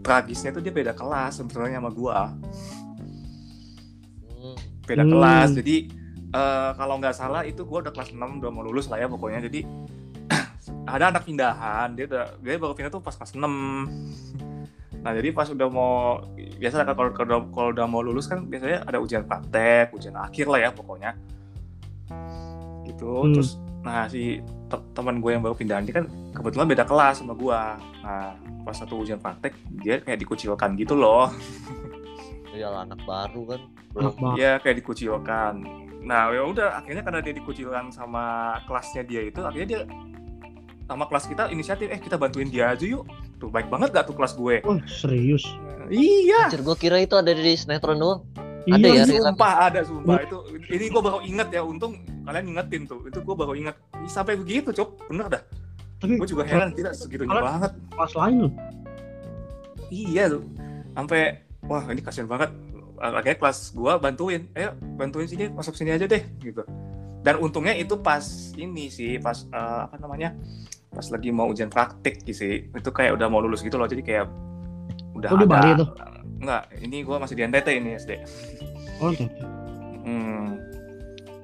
[0.00, 2.32] tragisnya tuh dia beda kelas sebetulnya sama gua
[4.30, 4.56] Hmm.
[4.86, 5.12] beda Hmm.
[5.12, 5.76] kelas jadi
[6.30, 9.44] eh, kalau nggak salah itu gua udah kelas 6 udah mau lulus lah ya pokoknya
[9.46, 9.60] jadi
[10.94, 13.44] ada anak pindahan dia udah dia baru pindah tuh pas kelas 6
[15.00, 16.20] nah jadi pas udah mau
[16.60, 20.44] biasa kan kalau kalau kalau udah mau lulus kan biasanya ada ujian praktek ujian akhir
[20.44, 21.16] lah ya pokoknya
[22.84, 23.32] gitu Hmm.
[23.32, 27.32] terus nah si te- teman gue yang baru pindahan dia kan kebetulan beda kelas sama
[27.32, 27.60] gue
[28.00, 31.32] nah pas satu ujian praktek dia kayak dikucilkan gitu loh
[32.50, 33.60] Ya anak baru kan.
[33.62, 34.34] Anak Belum baru.
[34.34, 35.54] Iya kayak dikucilkan.
[36.02, 38.24] Nah ya udah akhirnya karena dia dikucilkan sama
[38.66, 39.80] kelasnya dia itu akhirnya dia
[40.84, 43.06] sama kelas kita inisiatif eh kita bantuin dia aja yuk.
[43.38, 44.60] Tuh baik banget gak tuh kelas gue?
[44.66, 45.46] Oh serius.
[45.88, 46.50] Iya.
[46.50, 48.20] Anjir, gua kira itu ada di sinetron doang.
[48.66, 49.02] Ada Iya, ya, iya.
[49.06, 49.22] Riz?
[49.22, 50.38] Sumpah ada sumpah itu.
[50.68, 53.02] Ini gue baru inget ya untung kalian ingetin tuh.
[53.04, 55.42] Itu gue baru inget Ih, sampai begitu cok bener dah.
[56.00, 57.72] Gue juga heran kita segitunya Kalian- banget.
[57.90, 58.52] kelas lain loh.
[59.88, 60.42] Iya tuh.
[60.92, 61.20] Sampai
[61.62, 62.50] wah ini kasihan banget.
[62.96, 66.60] Akhirnya kelas gua bantuin, ayo bantuin sini masuk sini aja deh gitu.
[67.20, 68.22] Dan untungnya itu pas
[68.54, 70.36] ini sih pas eh, apa namanya
[70.90, 72.54] pas lagi mau ujian praktik gitu sih.
[72.70, 73.84] Itu kayak udah mau lulus gitu loh.
[73.84, 74.28] Jadi kayak
[75.12, 75.44] udah Oh, ada.
[75.44, 75.86] Bali itu?
[76.40, 78.10] Enggak, ini gua masih di NTT ini SD.
[79.00, 79.24] Oh, oke.
[80.00, 80.56] Hmm.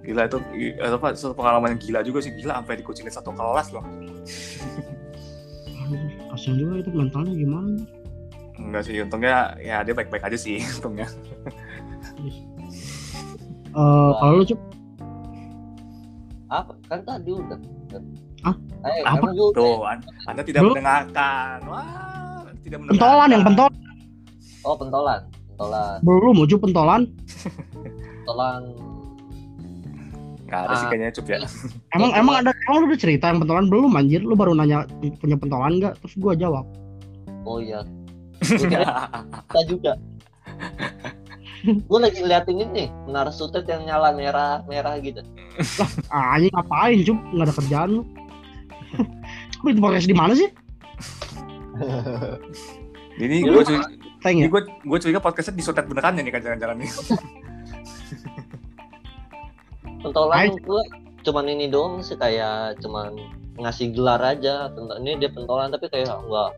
[0.07, 0.39] Gila itu
[0.79, 3.83] apa satu pengalaman yang gila juga sih gila sampai dikucilin satu kelas loh.
[6.31, 7.79] Kasian juga itu mentalnya gimana.
[8.57, 11.07] Enggak sih, untungnya ya dia baik-baik aja sih untungnya.
[13.69, 14.61] Eh kalau lu cup
[16.47, 16.73] Apa?
[16.87, 17.59] Kan tadi udah.
[18.47, 18.55] Hah?
[18.87, 19.27] Eh, Apa?
[19.27, 19.35] kan.
[19.53, 20.79] Tuh, An- Anda tidak Belum.
[20.79, 21.57] mendengarkan.
[21.67, 23.03] Wah, tidak mendengarkan.
[23.03, 23.69] pentolan yang pentol
[24.63, 25.21] Oh, pentolan.
[25.49, 25.97] Pentolan.
[26.03, 27.03] belum mau pentolan.
[28.23, 28.63] Pentolan.
[30.47, 30.91] Nggak ada sih Ah.
[30.91, 31.39] kayaknya cup ya.
[31.97, 34.23] Emang emang ada emang lu udah cerita yang pentolan belum anjir?
[34.23, 34.87] Lu baru nanya
[35.19, 35.99] punya pentolan nggak?
[36.01, 36.65] Terus gua jawab.
[37.43, 37.83] Oh iya.
[38.47, 38.85] Gua
[39.49, 39.93] kita juga.
[41.67, 45.19] gue lagi liatin ini menara sutet yang nyala merah merah gitu.
[46.15, 47.19] Ah, anjing ngapain cup?
[47.35, 48.03] Nggak ada kerjaan lu.
[49.65, 50.47] Lu itu podcast di mana sih?
[53.17, 53.63] Ini gue
[54.23, 56.91] Teng ini gue gue curiga podcastnya disotet beneran ya nih kan jangan-jangan nih.
[60.03, 60.83] Pentolan gue
[61.27, 63.17] cuman ini doang sih kayak cuman
[63.57, 64.71] ngasih gelar aja.
[64.73, 66.57] Pentol ini dia pentolan tapi kayak enggak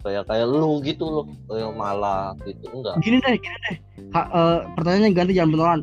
[0.00, 3.76] kayak kayak lu gitu loh kayak malah gitu enggak Gini deh, gini deh.
[4.16, 5.80] Ha, eh, pertanyaannya ganti jangan pentolan.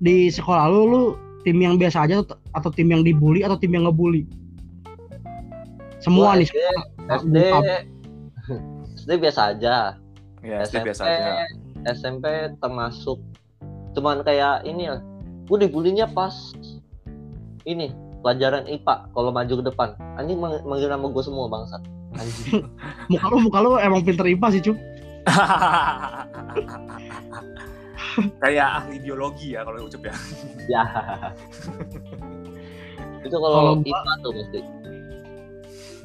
[0.00, 1.02] Di sekolah lu lu
[1.44, 4.26] tim yang biasa aja atau, atau tim yang dibully atau tim yang ngebully?
[6.00, 6.48] Semua Gua nih.
[6.48, 6.56] SD
[7.10, 7.36] SD
[9.00, 9.96] SD biasa aja
[10.40, 11.32] Ya, SD SMP biasa aja.
[11.92, 12.24] SMP
[12.60, 13.18] termasuk
[13.92, 15.02] cuman kayak ini lah
[15.50, 16.54] gue dibulinya pas
[17.66, 17.90] ini
[18.22, 21.82] pelajaran IPA kalau maju ke depan anjing mang- manggil nama gue semua bangsat
[22.14, 22.62] anjing
[23.10, 24.78] Muka lu muka lu emang pinter IPA sih cup.
[28.42, 30.14] Kayak ahli biologi ya kalau ucup ya.
[30.66, 30.82] ya
[33.26, 34.60] itu Kalau IPA tuh mesti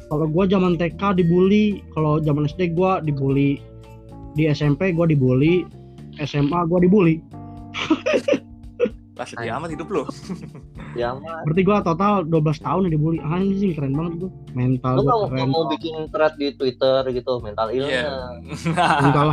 [0.05, 3.57] Kalau gua zaman TK dibully, kalau zaman SD gua dibully.
[4.37, 5.65] Di SMP gua dibully,
[6.21, 7.25] SMA gua dibully.
[9.15, 10.03] Lah sedih amat hidup lu.
[10.93, 13.19] ya mah Berarti gua total 12 tahun dibully.
[13.19, 14.31] Anjing keren banget gua.
[14.51, 15.47] Mental lu gua mau, keren.
[15.49, 17.79] mau bikin thread di Twitter gitu mental Iya.
[17.79, 19.27] illness Mental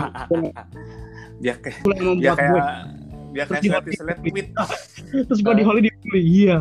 [1.37, 2.63] Biar kayak gua yang biar membuat kayak gue.
[3.33, 4.49] biar kayak seleb seleb tweet.
[5.27, 6.21] Terus gua di Holly dibully.
[6.23, 6.59] Iya.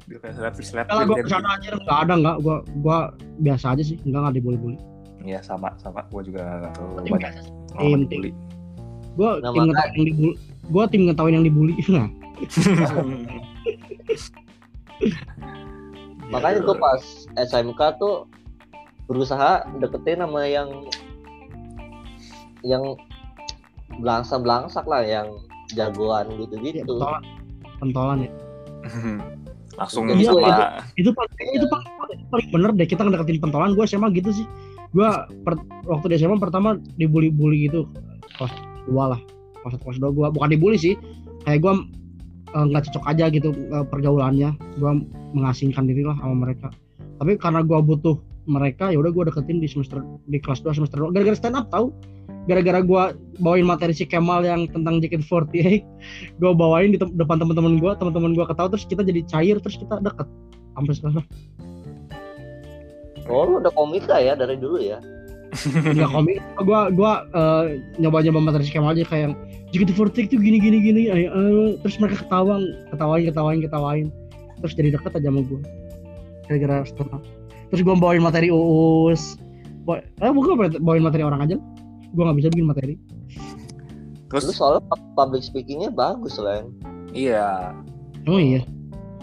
[0.00, 2.36] Biar kayak seleb seleb Kalau gua ke sana aja nggak ada nggak.
[2.40, 2.98] Gua gua
[3.38, 3.96] biasa aja sih.
[4.02, 4.78] Enggak nggak dibully-bully.
[5.20, 7.32] Iya sama sama gue juga nggak terlalu banyak
[8.08, 8.32] tim-.
[9.12, 10.34] Gua Nah, tim makanya- yang dibully.
[10.68, 12.08] Gue tim ngetawain yang dibully nah
[16.28, 17.00] Makanya tuh pas
[17.40, 18.28] SMK tuh
[19.08, 20.68] berusaha deketin sama yang
[22.60, 22.84] yang
[23.96, 25.28] belangsa belangsak lah yang
[25.72, 27.00] jagoan gitu ya, gitu.
[27.00, 27.22] pentolan.
[27.80, 28.30] Pentolan ya.
[29.80, 30.84] Langsung Iya, sama.
[30.98, 31.66] itu itu paling, itu
[32.28, 34.46] paling bener deh kita ngedeketin pentolan gue SMA gitu sih.
[34.92, 35.08] Gue
[35.48, 37.88] per- waktu di SMA pertama dibully-bully gitu.
[38.36, 38.52] Kelas
[38.84, 39.20] dua lah
[39.64, 40.94] maksud satu dua gue bukan dibully sih.
[41.46, 41.74] Kayak gue
[42.54, 44.54] eh, nggak cocok aja gitu uh, pergaulannya.
[44.78, 44.92] Gue
[45.34, 46.72] mengasingkan diri lah sama mereka.
[47.18, 48.16] Tapi karena gue butuh
[48.48, 51.12] mereka ya udah gue deketin di semester di kelas 2 semester dua.
[51.12, 51.92] Gara-gara stand up tau?
[52.48, 53.02] Gara-gara gue
[53.44, 55.84] bawain materi si Kemal yang tentang JKT48
[56.40, 60.00] gue bawain di depan teman-teman gue teman-teman gue ketawa terus kita jadi cair terus kita
[60.00, 60.24] deket.
[60.72, 61.26] Sampai sekarang.
[63.28, 64.96] Oh lu udah komika ya dari dulu ya?
[65.92, 66.40] Nggak komik.
[66.64, 67.64] Gue gue uh,
[68.00, 69.36] nyoba nyoba materi si Kemal aja kayak
[69.68, 72.56] JKT48 tuh gini gini gini ay, ay, terus mereka ketawa
[72.88, 74.06] ketawain ketawain ketawain.
[74.64, 75.60] Terus jadi dekat aja sama gue
[76.48, 77.20] gara-gara setelah
[77.68, 79.36] terus gue bawain materi uus.
[79.84, 81.56] Baw eh bukan bawain materi orang aja
[82.08, 82.94] gue nggak bisa bikin materi.
[84.28, 84.44] Terus?
[84.48, 84.82] Lu soalnya
[85.16, 86.64] public speakingnya bagus lah
[87.12, 87.76] iya.
[88.24, 88.64] Oh iya.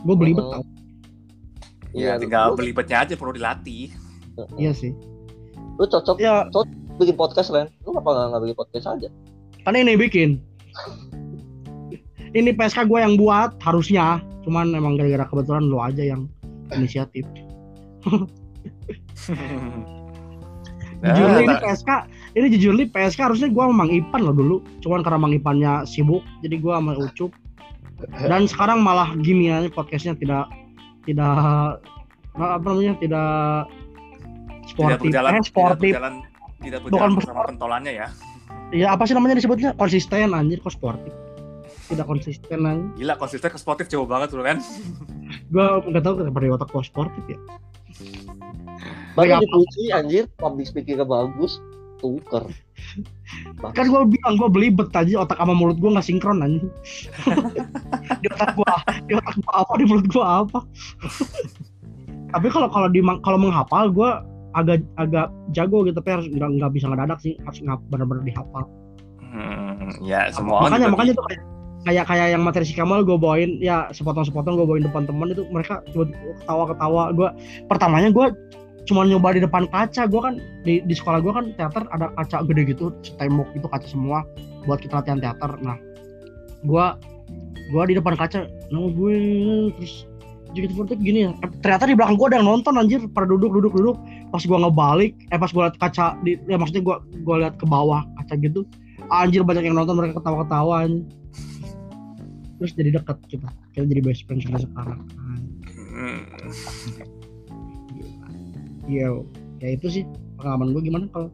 [0.05, 0.41] Gue beli hmm.
[0.41, 0.63] tau.
[1.95, 3.89] Iya, iya tinggal tinggal belibetnya aja perlu dilatih.
[4.37, 4.57] Hmm.
[4.61, 4.93] Iya sih.
[5.81, 6.45] Lu cocok ya.
[6.53, 6.69] cocok
[7.01, 7.65] bikin podcast Len.
[7.81, 9.09] Lu kenapa nggak bikin podcast aja?
[9.65, 10.37] Kan ini bikin.
[12.35, 14.21] Ini PSK gue yang buat harusnya.
[14.45, 16.29] Cuman emang gara-gara kebetulan lo aja yang
[16.77, 17.25] inisiatif.
[21.05, 21.89] Jujur Nah, ini PSK
[22.33, 24.57] ini jujur nih PSK harusnya gue sama Mang Ipan loh dulu.
[24.81, 27.31] Cuman karena Mang Ipannya sibuk jadi gue sama Ucup.
[28.25, 30.49] Dan sekarang malah gini aja podcastnya tidak
[31.05, 31.77] tidak
[32.35, 33.29] apa namanya tidak
[34.65, 35.01] tidak sportif.
[35.07, 35.91] berjalan eh, tidak sportif.
[35.93, 36.13] berjalan
[36.59, 37.19] tidak Bukan berjalan sport.
[37.21, 38.07] bersama pentolannya ya
[38.75, 39.71] ya apa sih namanya disebutnya?
[39.77, 41.13] Konsisten anjir kok sportif?
[41.85, 43.05] Tidak konsisten anjir.
[43.05, 44.57] Gila konsisten ke sportif jauh banget tuh kan?
[45.53, 47.39] Gue nggak tahu kenapa di otak gue sportif ya.
[49.17, 50.23] Nggak dipuji anjir.
[50.37, 51.61] Public speakingnya bagus.
[52.01, 52.49] Tuker.
[53.77, 56.69] kan gue bilang gue belibet aja otak sama mulut gue nggak sinkron anjing
[58.21, 58.73] di otak gue
[59.09, 60.59] di otak gue apa di mulut gue apa?
[62.35, 64.11] Tapi kalau kalau di kalau menghafal gue
[64.55, 67.35] agak agak jago gitu tapi harus nggak nggak bisa ngedadak sih.
[67.43, 68.63] Harus nggak benar-benar dihafal.
[69.35, 71.43] Hmm, ya semua makanya makanya tuh kayak
[71.85, 75.45] kayak kayak yang materi si Kamal gue bawain ya sepotong-sepotong gue bawain depan teman itu
[75.53, 77.13] mereka ketawa-ketawa.
[77.13, 77.29] Gue
[77.69, 78.33] pertamanya gue
[78.89, 80.09] cuma nyoba di depan kaca.
[80.09, 82.89] Gue kan di, di sekolah gue kan teater ada kaca gede gitu
[83.21, 84.25] tembok itu kaca semua
[84.65, 85.51] buat kita latihan teater.
[85.61, 85.77] Nah
[86.65, 86.85] gue
[87.69, 89.15] gue di depan kaca nama gue
[89.77, 90.09] terus
[90.55, 93.03] jadi seperti gini ya ternyata di belakang gue ada yang nonton anjir.
[93.11, 93.97] Pada duduk duduk duduk
[94.31, 97.65] pas gue ngebalik eh pas gue liat kaca di ya maksudnya gue gue liat ke
[97.67, 98.63] bawah kaca gitu.
[99.11, 101.03] Anjir banyak yang nonton mereka ketawa-ketawa anjir.
[102.55, 103.51] terus jadi dekat kita.
[103.75, 105.03] Kita jadi best friend sampai sekarang
[105.95, 106.27] Hmm,
[108.83, 109.07] iya
[109.63, 110.03] ya itu sih
[110.35, 111.31] pengalaman gue gimana kalau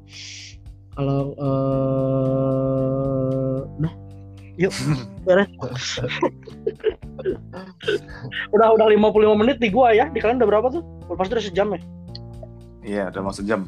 [0.93, 2.41] kalau eh
[3.81, 3.93] udah
[4.61, 4.73] yuk
[5.25, 5.49] beres.
[8.51, 10.05] Udah udah 55 menit di gua ya.
[10.07, 10.83] Di kalian udah berapa tuh?
[11.11, 11.79] Pasti udah sejam ya?
[12.81, 13.61] Iya udah mau sejam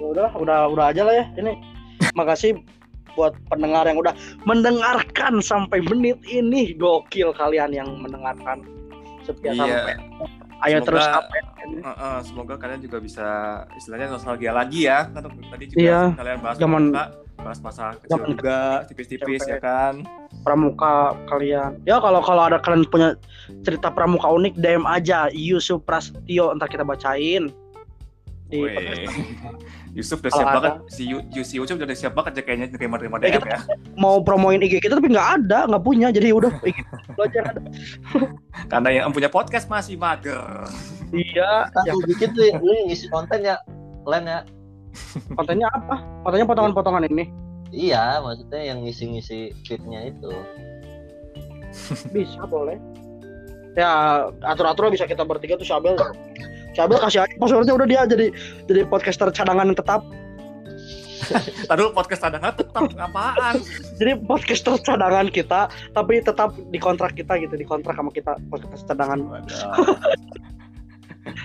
[0.00, 1.24] udah udah udah aja lah ya.
[1.38, 1.52] Ini
[2.14, 2.58] makasih
[3.14, 6.74] buat pendengar yang udah mendengarkan sampai menit ini.
[6.74, 8.62] Gokil kalian yang mendengarkan.
[9.22, 9.94] Setia sampai.
[9.98, 10.28] Iya
[10.60, 11.40] ayo Semoga- terus sampai
[11.70, 13.26] Heeh, semoga kalian juga bisa
[13.78, 15.06] istilahnya nostalgia lagi ya.
[15.08, 16.92] Tadi juga Iya, kalian bahas zaman-
[17.40, 20.04] bahas masa kecil zaman juga tipis-tipis ya kan?
[20.40, 21.80] Pramuka kalian.
[21.82, 23.16] Ya kalau kalau ada kalian punya
[23.60, 27.48] cerita pramuka unik DM aja Yusuf Prasetyo ntar kita bacain.
[28.46, 28.58] Di.
[29.98, 30.54] Yusuf udah siap ada.
[30.56, 33.50] banget si Yu- Yu- si Yusuf udah siap banget ya kayaknya terima-terima Eh, DM kita-
[33.50, 33.60] ya.
[33.94, 36.14] mau promoin IG kita tapi nggak ada nggak punya.
[36.14, 36.78] Jadi udah IG
[37.10, 37.60] lu aja yang ada.
[38.70, 40.38] karena yang punya podcast masih mager.
[41.10, 41.92] Iya Kan ya,
[42.30, 43.58] tuh lu yang ngisi konten ya
[44.06, 44.40] Len ya.
[45.38, 46.02] Kontennya apa?
[46.26, 47.24] Kontennya potongan-potongan ini?
[47.70, 50.32] Iya, maksudnya yang ngisi-ngisi fitnya itu.
[52.14, 52.76] bisa boleh.
[53.78, 55.94] Ya atur-atur bisa kita bertiga tuh Syabel.
[56.74, 58.26] Syabel kasih aja passwordnya udah dia jadi
[58.66, 60.02] jadi podcaster cadangan yang tetap.
[61.70, 63.62] Aduh podcast cadangan tetap apaan?
[64.02, 68.82] Jadi podcaster cadangan kita tapi tetap di kontrak kita gitu di kontrak sama kita podcast
[68.90, 69.22] cadangan.
[69.22, 70.58] Waduh.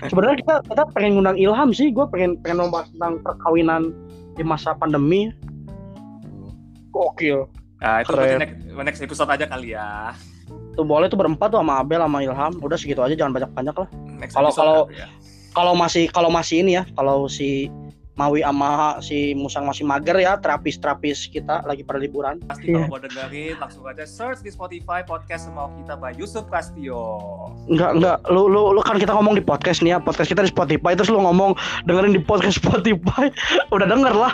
[0.06, 3.92] Sebenarnya kita kita pengen ngundang Ilham sih gue pengen pengen membahas tentang perkawinan
[4.34, 5.32] di masa pandemi
[6.90, 7.46] gokil
[7.76, 8.40] Nah, itu Keren.
[8.40, 8.56] next,
[8.88, 10.16] next episode aja kali ya.
[10.72, 13.72] tuh boleh tuh berempat tuh sama Abel sama Ilham udah segitu aja jangan banyak banyak
[13.74, 13.88] lah
[14.28, 15.08] Kalau- kalau- ya.
[15.52, 17.68] kalau masih kalau masih ini ya kalau si
[18.16, 22.40] Mawi sama si Musang masih mager ya, terapis-terapis kita lagi pada liburan.
[22.48, 22.88] Pasti Iya.
[22.88, 27.12] kalau mau dengerin langsung aja search di Spotify podcast semau kita by Yusuf Kastio.
[27.68, 28.18] Enggak, enggak.
[28.32, 29.98] Lu, lu, lu kan kita ngomong di podcast nih ya.
[30.00, 30.96] Podcast kita di Spotify.
[30.96, 31.52] Terus lu ngomong
[31.84, 33.28] dengerin di podcast Spotify.
[33.76, 34.32] Udah denger lah.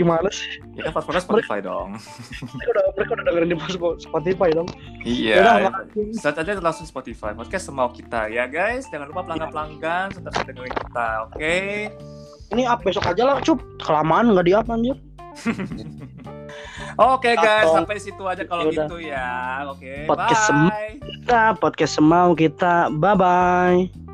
[0.00, 0.64] Gimana sih?
[0.72, 2.00] Ya kan platformnya Spotify dong.
[2.40, 3.56] Mereka udah, mereka udah dengerin di
[4.00, 4.68] Spotify dong.
[5.04, 5.34] Iya.
[5.36, 6.04] Yaudah, makasih.
[6.16, 8.88] Search aja langsung Spotify podcast semau kita ya guys.
[8.88, 11.58] Jangan lupa pelanggan-pelanggan tetap dengerin kita, oke?
[12.50, 13.62] Ini up besok aja lah, cup.
[13.78, 14.98] Kelamaan nggak di up anjir.
[17.00, 18.86] Oke guys, Atau- sampai situ aja kalau Yaudah.
[18.90, 19.30] gitu ya.
[19.70, 20.98] Oke, Podcast bye.
[20.98, 22.90] Kita podcast semau kita.
[22.92, 24.09] Bye bye.